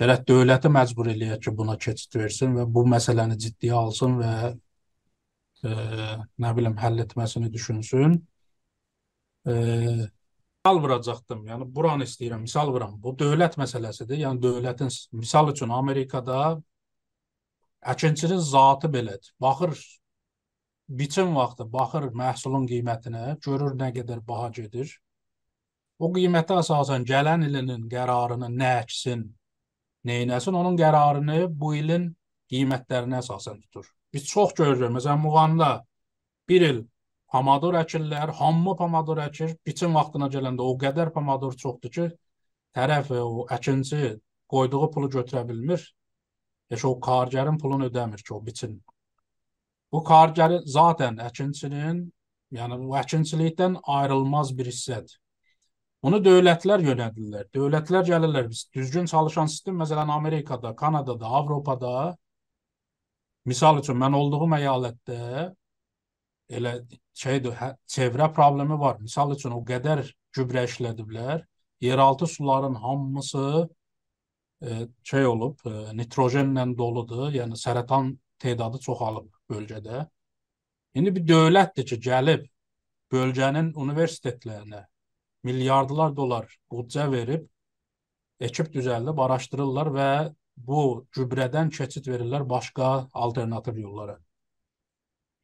gərək 0.00 0.24
dövləti 0.28 0.70
məcbur 0.76 1.08
eləyək 1.14 1.40
ki, 1.46 1.54
buna 1.56 1.78
keçid 1.78 2.16
versin 2.18 2.56
və 2.58 2.66
bu 2.76 2.84
məsələni 2.90 3.38
ciddiyə 3.44 3.76
alsın 3.78 4.18
və 4.20 4.32
e, 5.64 5.74
nə 6.42 6.54
bilim 6.58 6.76
həll 6.82 7.00
etməsini 7.06 7.52
düşünsün. 7.52 8.18
E, 9.46 9.54
misal 10.64 10.80
vuracaqdım. 10.82 11.46
Yəni 11.46 11.64
buranı 11.76 12.04
istəyirəm, 12.08 12.40
misal 12.40 12.70
vuram. 12.72 12.94
Bu 13.02 13.12
dövlət 13.20 13.58
məsələsidir. 13.60 14.16
Yəni 14.16 14.40
dövlətin 14.40 14.88
misal 15.12 15.50
üçün 15.52 15.68
Amerikada 15.68 16.56
əkinçinin 17.84 18.38
zatı 18.40 18.88
belədir. 18.88 19.34
Baxır 19.40 19.76
biçim 20.88 21.34
vaxtı 21.36 21.66
baxır 21.72 22.08
məhsulun 22.16 22.64
qiymətinə, 22.70 23.36
görür 23.44 23.76
nə 23.76 23.90
qədər 23.92 24.24
baha 24.26 24.48
gedir. 24.56 24.88
O 25.98 26.08
qiymətə 26.08 26.56
əsasən 26.62 27.04
gələn 27.04 27.44
ilinin 27.44 27.84
qərarını 27.88 28.48
nə 28.48 28.72
əksin, 28.80 29.28
nə 30.04 30.18
etsin, 30.24 30.54
onun 30.54 30.80
qərarını 30.80 31.44
bu 31.48 31.74
ilin 31.74 32.08
qiymətlərinə 32.48 33.20
əsasən 33.20 33.60
tutur. 33.60 33.92
Biz 34.12 34.26
çox 34.32 34.54
görürük. 34.54 34.96
Məsələn, 34.96 35.20
Muğanda 35.20 35.84
bir 36.48 36.60
il 36.60 36.84
pomidor 37.34 37.74
əkirlər, 37.80 38.30
hamı 38.38 38.76
pomidor 38.78 39.20
əkir. 39.24 39.56
Biçin 39.66 39.94
vaxtına 39.96 40.30
gələndə 40.30 40.62
o 40.62 40.76
qədər 40.78 41.10
pomidor 41.14 41.56
çoxdur 41.58 41.92
ki, 41.96 42.08
tərəf 42.78 43.10
o 43.18 43.46
əkinçi 43.56 44.14
qoyduğu 44.54 44.90
pulu 44.94 45.10
götürə 45.16 45.42
bilmir. 45.48 45.82
Heç 46.70 46.84
o 46.86 46.94
kargərin 47.08 47.58
pulunu 47.60 47.90
ödəmir 47.90 48.22
ki, 48.22 48.30
o 48.36 48.40
biçin. 48.46 48.78
Bu 49.92 50.02
kargəri 50.06 50.60
zaten 50.76 51.18
əkinçinin, 51.22 52.00
yəni 52.54 52.80
bu 52.86 52.96
əkinçilikdən 53.02 53.80
ayrılmaz 53.98 54.54
bir 54.58 54.70
hissədir. 54.70 55.18
Bunu 56.04 56.20
dövlətlər 56.20 56.82
yönədirlər. 56.84 57.48
Dövlətlər 57.56 58.06
gəlirlər. 58.10 58.48
Biz 58.52 58.66
düzgün 58.76 59.06
çalışan 59.10 59.48
sistem 59.48 59.78
məsələn 59.80 60.10
Amerikada, 60.12 60.74
Kanadada, 60.76 61.26
Avropada 61.26 62.14
Misal 63.44 63.78
üçün 63.80 63.98
mən 64.00 64.14
olduğum 64.16 64.54
əyalətdə 64.56 65.20
elə 66.50 66.74
şeydir, 67.14 67.54
hə, 67.58 67.70
çevrə 67.88 68.30
problemi 68.34 68.78
var. 68.80 68.98
Misal 69.00 69.34
üçün 69.34 69.54
o 69.56 69.62
qədər 69.66 70.04
gübrə 70.36 70.64
işlədiblər. 70.68 71.44
Yeraltı 71.80 72.26
suların 72.26 72.74
hamısı 72.74 73.68
e, 74.62 74.88
şey 75.04 75.26
olub, 75.26 75.58
e, 75.66 75.74
nitrojenlə 76.00 76.66
doludur. 76.78 77.30
Yəni 77.34 77.58
sərətan 77.60 78.14
tedadı 78.38 78.78
çoxalıb 78.78 79.30
bölgədə. 79.50 80.06
İndi 80.94 81.14
bir 81.16 81.26
dövlətdir 81.28 81.86
ki, 81.90 82.00
gəlib 82.08 82.46
bölgənin 83.12 83.72
universitetlərinə 83.74 84.84
milyardlar 85.44 86.14
dollar 86.16 86.46
büdcə 86.72 87.10
verib 87.12 87.48
ekip 88.40 88.70
düzəldib, 88.74 89.20
araşdırırlar 89.24 89.90
və 89.94 90.10
bu 90.56 90.80
gübrədən 91.16 91.70
keçid 91.74 92.08
verirlər 92.10 92.48
başqa 92.48 93.08
alternativ 93.12 93.78
yollara. 93.78 94.18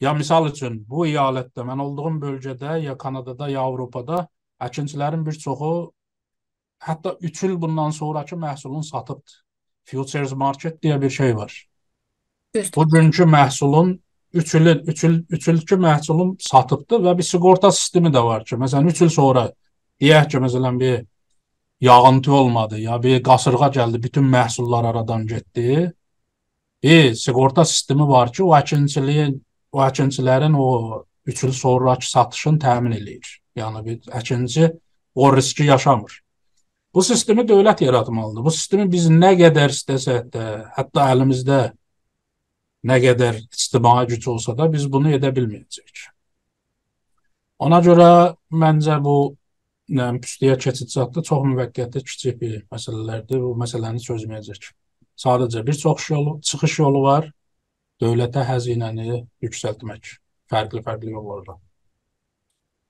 Ya 0.01 0.12
misal 0.16 0.48
üçün 0.48 0.78
bu 0.88 1.05
əyalətdə 1.07 1.64
mən 1.68 1.80
olduğum 1.84 2.20
bölgədə 2.22 2.78
ya 2.80 2.96
Kanadada 2.98 3.48
ya 3.53 3.61
Avropada 3.68 4.26
əkinçilərin 4.61 5.26
bir 5.26 5.36
çoxu 5.42 5.72
hətta 6.80 7.16
3 7.20 7.42
il 7.44 7.57
bundan 7.61 7.90
sonrakı 7.90 8.36
məhsulun 8.36 8.82
satıbdır. 8.82 9.42
Futures 9.84 10.32
market 10.32 10.82
deyə 10.82 11.01
bir 11.03 11.11
şey 11.11 11.36
var. 11.36 11.66
Düzdür. 12.55 12.76
Bugünkü 12.76 13.22
məhsulun 13.22 13.98
3 14.32 14.55
ilin 14.55 14.82
3 14.86 15.05
il 15.05 15.24
3 15.28 15.48
ilki 15.48 15.74
məhsulun 15.74 16.36
satıbdır 16.48 17.05
və 17.05 17.16
bir 17.18 17.28
sığorta 17.32 17.72
sistemi 17.72 18.09
də 18.09 18.24
var 18.24 18.44
ki, 18.44 18.57
məsələn 18.57 18.88
3 18.88 19.03
il 19.03 19.09
sonra 19.09 19.51
deyək 20.01 20.30
ki, 20.30 20.42
məsələn 20.46 20.80
bir 20.80 21.05
yağıntı 21.80 22.32
olmadı 22.32 22.78
ya 22.78 23.03
bir 23.03 23.22
qasırğa 23.22 23.68
gəldi, 23.76 24.03
bütün 24.03 24.24
məhsullar 24.24 24.86
aradan 24.86 25.26
getdi. 25.26 25.92
Bir 26.82 27.14
sığorta 27.14 27.64
sistemi 27.64 28.09
var 28.09 28.32
ki, 28.32 28.44
o 28.44 28.57
əkinçiliyin, 28.57 29.40
o 29.72 29.82
əkinçilərin 29.84 30.56
o 30.58 31.04
3 31.26 31.44
il 31.46 31.52
sonrakı 31.54 32.08
satışını 32.10 32.58
təmin 32.58 32.96
eləyir. 32.96 33.36
Yəni 33.56 33.84
bir 33.86 34.12
əkinçi 34.20 34.70
o 35.14 35.30
riski 35.36 35.68
yaşamır. 35.68 36.20
Bu 36.94 37.02
sistemi 37.06 37.44
dövlət 37.46 37.84
yaratmalıdır. 37.84 38.44
Bu 38.44 38.50
sistemi 38.50 38.88
biz 38.90 39.06
nə 39.10 39.34
qədər 39.38 39.70
istəsək 39.74 40.30
də, 40.34 40.46
hətta 40.74 41.06
əlimizdə 41.14 41.60
nə 42.90 42.96
qədər 43.04 43.42
ictimai 43.44 44.06
güc 44.10 44.26
olsa 44.32 44.56
da 44.58 44.66
biz 44.72 44.88
bunu 44.90 45.12
edə 45.14 45.30
bilməyəcəyik. 45.36 46.08
Ona 47.60 47.78
görə 47.84 48.10
məncə 48.50 48.96
bu 49.04 49.16
nə 49.94 50.06
püstəyə 50.22 50.56
keçid 50.64 50.90
çatdı 50.90 51.22
çox 51.28 51.46
müvəqqəti 51.50 52.02
kiçik 52.06 52.40
bir 52.40 52.56
məsələlərdir. 52.72 53.42
Bu 53.42 53.52
məsələni 53.60 54.02
çözməyəcək. 54.06 54.70
Sadəcə 55.20 55.62
bir 55.66 55.76
çox 55.76 56.10
yolu, 56.10 56.38
çıxış 56.40 56.78
yolu 56.78 57.02
var. 57.02 57.30
Dövlətə 58.01 58.46
xəzinəni 58.48 59.22
yüksəltmək 59.44 60.14
fərqli-fərqli 60.51 61.12
yollarla. 61.12 61.59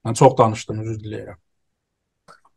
Mən 0.05 0.17
çox 0.17 0.37
danışdım, 0.39 0.83
üzr 0.85 1.01
diləyirəm. 1.03 1.39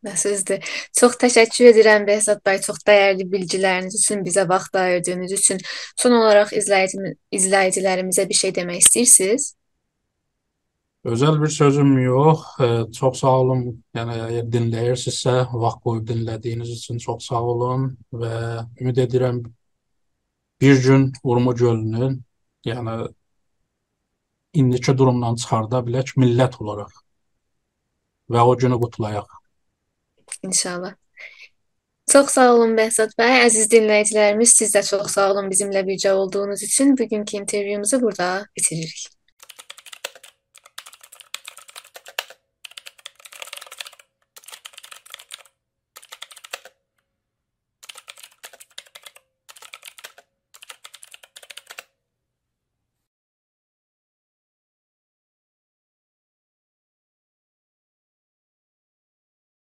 Sözdə. 0.04 0.58
Çox 0.92 1.16
təşəkkür 1.16 1.70
edirəm 1.70 2.04
Behzad 2.04 2.42
bəy, 2.44 2.58
çox 2.60 2.82
dəyərli 2.84 3.24
bilgiləriniz 3.32 3.96
üçün, 3.96 4.20
bizə 4.26 4.44
vaxt 4.48 4.76
ayırdığınız 4.76 5.32
üçün. 5.32 5.62
Son 5.96 6.12
olaraq 6.12 6.52
izləyici 6.56 7.14
izləyicilərimizə 7.32 8.26
bir 8.28 8.38
şey 8.40 8.52
demək 8.58 8.82
istəyirsiniz? 8.84 9.46
Özəl 11.08 11.40
bir 11.40 11.52
sözüm 11.52 11.96
yox. 12.02 12.44
Çox 12.98 13.18
sağ 13.20 13.32
olun. 13.40 13.64
Yəni 13.96 14.20
əgər 14.26 14.52
dinləyirsinizsə, 14.52 15.34
vaxt 15.64 15.82
qoyub 15.84 16.06
dinlədiyiniz 16.12 16.70
üçün 16.76 17.00
çox 17.00 17.26
sağ 17.28 17.42
olun 17.54 17.90
və 18.12 18.36
ümid 18.80 19.00
edirəm 19.08 19.42
bir 20.60 20.82
gün 20.84 21.10
Urmu 21.24 21.54
gölünün, 21.56 22.20
yəni 22.64 22.96
indiki 24.60 24.98
durumdan 24.98 25.38
çıxarda 25.40 25.80
bilək 25.86 26.14
millət 26.20 26.60
olaraq 26.62 26.92
və 28.30 28.44
o 28.50 28.56
günü 28.58 28.78
qutlayaq. 28.82 29.26
İnşallah. 30.42 30.94
Çox 32.12 32.30
sağ 32.36 32.52
olun 32.54 32.76
Behzad 32.76 33.12
bəy. 33.18 33.40
Əziz 33.46 33.68
dinləyicilərimiz, 33.72 34.54
siz 34.58 34.74
də 34.76 34.82
çox 34.86 35.12
sağ 35.16 35.30
olun 35.32 35.50
bizimlə 35.52 35.82
birgə 35.88 36.12
olduğunuz 36.12 36.62
üçün. 36.62 36.96
Bugünkü 36.98 37.36
intervyumuzu 37.36 38.00
burada 38.02 38.46
bitiririk. 38.56 39.06